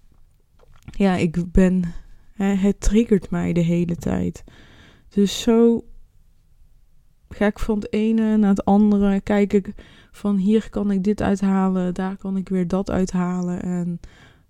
ja, 0.97 1.15
ik 1.15 1.51
ben. 1.51 1.83
Het 2.35 2.79
triggert 2.79 3.29
mij 3.29 3.53
de 3.53 3.59
hele 3.59 3.95
tijd. 3.95 4.43
Dus 5.09 5.41
zo 5.41 5.85
ga 7.29 7.45
ik 7.45 7.59
van 7.59 7.75
het 7.75 7.93
ene 7.93 8.37
naar 8.37 8.49
het 8.49 8.65
andere. 8.65 9.21
Kijk 9.21 9.53
ik 9.53 9.73
van 10.11 10.35
hier 10.35 10.69
kan 10.69 10.91
ik 10.91 11.03
dit 11.03 11.21
uithalen, 11.21 11.93
daar 11.93 12.17
kan 12.17 12.37
ik 12.37 12.49
weer 12.49 12.67
dat 12.67 12.89
uithalen. 12.89 13.61
En 13.61 13.99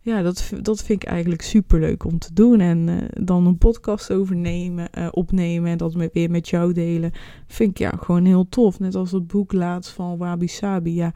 ja, 0.01 0.21
dat, 0.21 0.51
dat 0.61 0.83
vind 0.83 1.03
ik 1.03 1.09
eigenlijk 1.09 1.41
super 1.41 1.79
leuk 1.79 2.03
om 2.05 2.19
te 2.19 2.33
doen. 2.33 2.59
En 2.59 2.87
uh, 2.87 2.97
dan 3.21 3.45
een 3.45 3.57
podcast 3.57 4.11
overnemen, 4.11 4.87
uh, 4.97 5.07
opnemen 5.11 5.71
en 5.71 5.77
dat 5.77 5.93
weer 5.93 6.31
met 6.31 6.49
jou 6.49 6.73
delen. 6.73 7.11
Vind 7.47 7.69
ik 7.69 7.77
ja 7.77 7.89
gewoon 7.89 8.25
heel 8.25 8.49
tof. 8.49 8.79
Net 8.79 8.95
als 8.95 9.11
het 9.11 9.27
boek 9.27 9.53
laatst 9.53 9.91
van 9.91 10.17
Wabi 10.17 10.47
Sabi. 10.47 10.93
Ja, 10.93 11.13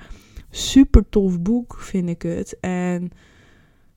super 0.49 1.09
tof 1.09 1.41
boek 1.41 1.75
vind 1.79 2.09
ik 2.09 2.21
het. 2.21 2.57
En 2.59 3.11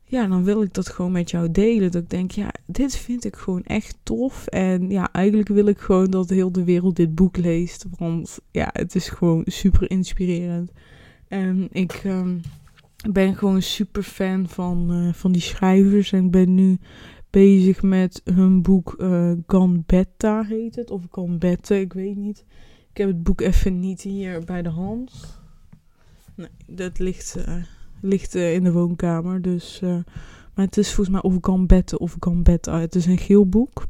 ja, 0.09 0.27
dan 0.27 0.45
wil 0.45 0.62
ik 0.62 0.75
dat 0.75 0.88
gewoon 0.88 1.12
met 1.12 1.31
jou 1.31 1.51
delen. 1.51 1.90
Dat 1.90 2.03
ik 2.03 2.11
denk, 2.11 2.31
ja, 2.31 2.53
dit 2.66 2.97
vind 2.97 3.25
ik 3.25 3.37
gewoon 3.37 3.62
echt 3.62 3.99
tof. 4.03 4.47
En 4.47 4.90
ja, 4.90 5.12
eigenlijk 5.12 5.49
wil 5.49 5.66
ik 5.66 5.79
gewoon 5.79 6.11
dat 6.11 6.31
heel 6.31 6.53
de 6.53 6.64
wereld 6.64 6.97
dit 6.97 7.14
boek 7.14 7.37
leest. 7.37 7.85
Want 7.99 8.38
ja, 8.51 8.71
het 8.73 8.95
is 8.95 9.09
gewoon 9.09 9.42
super 9.47 9.90
inspirerend. 9.90 10.73
En 11.29 11.69
ik 11.71 12.03
um, 12.05 12.40
ben 13.11 13.35
gewoon 13.35 13.62
super 13.62 14.03
fan 14.03 14.49
van, 14.49 14.92
uh, 14.92 15.12
van 15.12 15.33
die 15.33 15.42
schrijvers. 15.42 16.12
En 16.12 16.25
ik 16.25 16.31
ben 16.31 16.55
nu 16.55 16.79
bezig 17.31 17.83
met 17.83 18.21
hun 18.25 18.62
boek 18.62 18.95
uh, 18.99 19.33
Gambetta 19.47 20.42
heet 20.42 20.75
het. 20.77 20.90
Of 20.90 21.07
Gambette, 21.11 21.81
ik 21.81 21.92
weet 21.92 22.16
niet. 22.16 22.45
Ik 22.90 22.97
heb 22.97 23.09
het 23.09 23.23
boek 23.23 23.40
even 23.40 23.81
niet 23.81 24.03
hier 24.03 24.45
bij 24.45 24.62
de 24.62 24.69
hand. 24.69 25.38
Nee, 26.35 26.49
dat 26.66 26.99
ligt... 26.99 27.37
Uh, 27.37 27.62
ligt 28.07 28.35
eh, 28.35 28.55
in 28.55 28.64
de 28.64 28.73
woonkamer. 28.73 29.42
Dus, 29.42 29.81
eh, 29.83 29.97
maar 30.55 30.64
het 30.64 30.77
is 30.77 30.87
volgens 30.87 31.09
mij 31.09 31.23
of 31.33 31.38
Gambetta 31.40 31.97
of 31.97 32.16
Gambetta. 32.21 32.81
Het 32.81 32.95
is 32.95 33.07
een 33.07 33.19
geel 33.19 33.49
boek. 33.49 33.85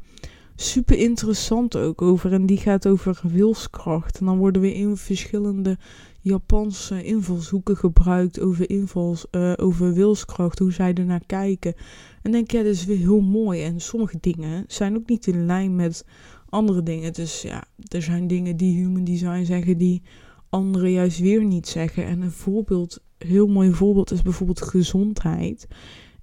Super 0.57 0.99
interessant 0.99 1.77
ook 1.77 2.03
over. 2.03 2.33
En 2.33 2.47
die 2.47 2.57
gaat 2.57 2.87
over 2.87 3.21
wilskracht. 3.23 4.19
En 4.19 4.27
dan 4.27 4.39
worden 4.39 4.63
weer 4.63 4.75
in 4.75 4.97
verschillende 4.97 5.79
Japanse 6.21 7.05
invalshoeken 7.05 7.77
gebruikt 7.77 8.41
over, 8.41 8.71
invals, 8.71 9.27
uh, 9.31 9.53
over 9.57 9.95
wilskracht, 9.95 10.59
hoe 10.59 10.73
zij 10.73 10.95
ernaar 10.95 11.27
kijken. 11.27 11.75
En 12.23 12.33
denk, 12.33 12.51
ja, 12.51 12.63
dat 12.63 12.73
is 12.73 12.85
weer 12.85 12.99
heel 12.99 13.21
mooi. 13.21 13.63
En 13.63 13.81
sommige 13.81 14.19
dingen 14.21 14.65
zijn 14.67 14.97
ook 14.97 15.09
niet 15.09 15.27
in 15.27 15.47
lijn 15.47 15.77
met 15.77 16.05
andere 16.49 16.83
dingen. 16.83 17.13
Dus 17.13 17.43
ja, 17.43 17.65
er 17.89 18.03
zijn 18.03 18.27
dingen 18.27 18.57
die 18.57 18.77
human 18.77 19.05
design 19.05 19.45
zeggen 19.45 19.79
die 19.79 20.03
anderen 20.49 20.91
juist 20.91 21.19
weer 21.19 21.45
niet 21.45 21.69
zeggen. 21.69 22.05
En 22.05 22.21
een 22.21 22.31
voorbeeld, 22.31 23.01
heel 23.19 23.47
mooi 23.47 23.73
voorbeeld 23.73 24.11
is 24.11 24.23
bijvoorbeeld 24.23 24.63
gezondheid. 24.63 25.67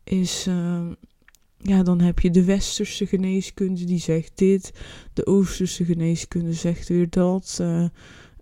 Is, 0.03 0.47
uh, 0.47 0.87
ja, 1.57 1.83
dan 1.83 2.01
heb 2.01 2.19
je 2.19 2.31
de 2.31 2.43
westerse 2.43 3.05
geneeskunde 3.05 3.83
die 3.83 3.99
zegt 3.99 4.31
dit. 4.35 4.71
De 5.13 5.25
oosterse 5.25 5.85
geneeskunde 5.85 6.53
zegt 6.53 6.87
weer 6.87 7.09
dat. 7.09 7.57
Uh, 7.61 7.85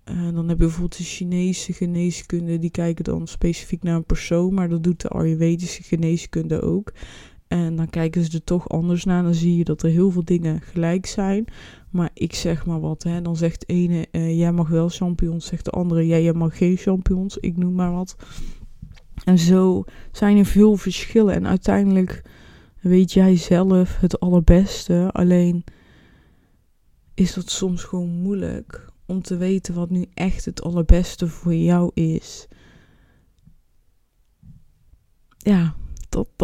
dan 0.06 0.48
heb 0.50 0.60
je 0.60 0.66
bijvoorbeeld 0.66 0.98
de 0.98 1.04
Chinese 1.04 1.74
geneeskunde, 1.74 2.60
die 2.60 2.72
kijken 2.72 3.04
dan 3.04 3.28
specifiek 3.28 3.84
naar 3.84 3.96
een 3.96 4.06
persoon, 4.06 4.54
maar 4.54 4.70
dat 4.70 4.84
doet 4.84 5.02
de 5.02 5.08
Ayurvedische 5.08 5.84
geneeskunde 5.84 6.62
ook. 6.62 6.94
En 7.52 7.76
dan 7.76 7.90
kijken 7.90 8.24
ze 8.24 8.32
er 8.32 8.44
toch 8.44 8.70
anders 8.70 9.04
naar. 9.04 9.24
Dan 9.24 9.34
zie 9.34 9.58
je 9.58 9.64
dat 9.64 9.84
er 9.84 9.90
heel 9.90 10.12
veel 10.12 10.26
dingen 10.26 10.62
gelijk 10.62 11.06
zijn. 11.06 11.46
Maar 11.90 12.10
ik 12.14 12.34
zeg 12.34 12.66
maar 12.66 12.80
wat. 12.80 13.04
Hè. 13.04 13.22
Dan 13.22 13.36
zegt 13.36 13.60
de 13.60 13.74
ene, 13.74 14.08
uh, 14.12 14.38
jij 14.38 14.52
mag 14.52 14.70
wel 14.70 14.90
champignons. 14.90 15.46
Zegt 15.46 15.66
de 15.66 15.72
andere, 15.72 16.08
jij, 16.08 16.34
mag 16.34 16.58
geen 16.58 16.78
champignons. 16.78 17.38
Ik 17.38 17.58
noem 17.58 17.74
maar 17.74 17.92
wat. 17.92 18.16
En 19.24 19.38
zo 19.38 19.84
zijn 20.12 20.38
er 20.38 20.46
veel 20.46 20.78
verschillen. 20.78 21.34
En 21.34 21.48
uiteindelijk 21.48 22.22
weet 22.82 23.14
jij 23.14 23.36
zelf 23.36 24.00
het 24.00 24.20
allerbeste. 24.20 25.10
Alleen 25.12 25.64
is 27.14 27.34
dat 27.34 27.50
soms 27.50 27.84
gewoon 27.84 28.10
moeilijk 28.10 28.90
om 29.06 29.22
te 29.22 29.38
weten 29.38 29.74
wat 29.74 29.90
nu 29.90 30.06
echt 30.14 30.46
het 30.46 30.62
allerbeste 30.62 31.28
voor 31.28 31.56
jou 31.56 31.92
is. 31.94 32.48
Ja, 35.38 35.76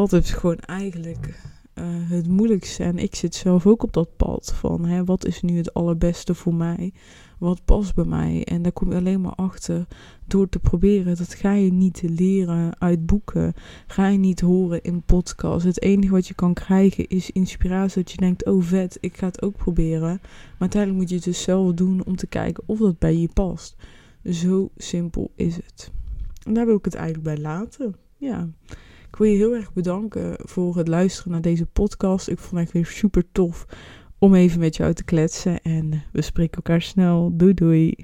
dat 0.06 0.14
is 0.14 0.32
gewoon 0.32 0.60
eigenlijk 0.60 1.40
uh, 1.76 1.86
het 1.88 2.28
moeilijkste. 2.28 2.84
En 2.84 2.98
ik 2.98 3.16
zit 3.16 3.36
zelf 3.36 3.66
ook 3.66 3.84
op 3.84 3.94
dat 3.94 4.18
pad 4.18 4.54
van 4.56 4.86
hè, 4.86 5.04
wat 5.04 5.26
is 5.26 5.42
nu 5.42 5.58
het 5.58 5.74
allerbeste 5.74 6.36
voor 6.36 6.54
mij? 6.54 6.94
Wat 7.38 7.66
past 7.66 7.96
bij 7.96 8.06
mij? 8.06 8.44
En 8.44 8.62
daar 8.62 8.72
kom 8.72 8.90
je 8.92 8.98
alleen 8.98 9.22
maar 9.22 9.36
achter 9.36 9.86
door 10.26 10.50
te 10.50 10.60
proberen. 10.60 11.18
Dat 11.18 11.34
ga 11.34 11.54
je 11.54 11.74
niet 11.74 12.02
leren 12.02 12.80
uit 12.80 13.06
boeken. 13.06 13.54
Ga 13.88 14.08
je 14.08 14.18
niet 14.18 14.40
horen 14.40 14.82
in 14.82 15.02
podcasts. 15.02 15.64
Het 15.64 15.82
enige 15.82 16.12
wat 16.12 16.28
je 16.28 16.34
kan 16.34 16.54
krijgen 16.54 17.08
is 17.08 17.32
inspiratie. 17.32 18.04
Dat 18.04 18.12
je 18.12 18.18
denkt, 18.18 18.46
oh 18.46 18.64
vet, 18.64 18.98
ik 19.00 19.18
ga 19.18 19.26
het 19.26 19.42
ook 19.42 19.56
proberen. 19.56 20.20
Maar 20.22 20.56
uiteindelijk 20.58 21.02
moet 21.02 21.10
je 21.10 21.16
het 21.16 21.24
dus 21.24 21.42
zelf 21.42 21.74
doen 21.74 22.06
om 22.06 22.16
te 22.16 22.28
kijken 22.28 22.64
of 22.66 22.80
dat 22.80 23.00
bij 23.00 23.18
je 23.18 23.30
past. 23.34 23.76
Zo 24.24 24.70
simpel 24.78 25.32
is 25.36 25.56
het. 25.56 25.92
En 26.44 26.54
daar 26.54 26.66
wil 26.66 26.78
ik 26.78 26.86
het 26.86 26.96
eigenlijk 26.96 27.24
bij 27.24 27.38
laten. 27.38 27.96
Ja. 28.18 28.50
Ik 29.08 29.15
wil 29.15 29.28
je 29.28 29.38
heel 29.38 29.56
erg 29.56 29.74
bedanken 29.74 30.36
voor 30.38 30.78
het 30.78 30.88
luisteren 30.88 31.32
naar 31.32 31.41
deze 31.41 31.65
podcast. 31.65 32.28
Ik 32.28 32.39
vond 32.39 32.62
het 32.62 32.72
weer 32.72 32.86
super 32.86 33.24
tof 33.32 33.65
om 34.20 34.36
even 34.36 34.60
met 34.60 34.76
jou 34.76 34.93
te 34.93 35.04
kletsen. 35.04 35.62
En 35.62 36.04
we 36.12 36.22
spreken 36.22 36.56
elkaar 36.56 36.82
snel. 36.82 37.32
Doei 37.34 37.54
doei. 37.54 37.96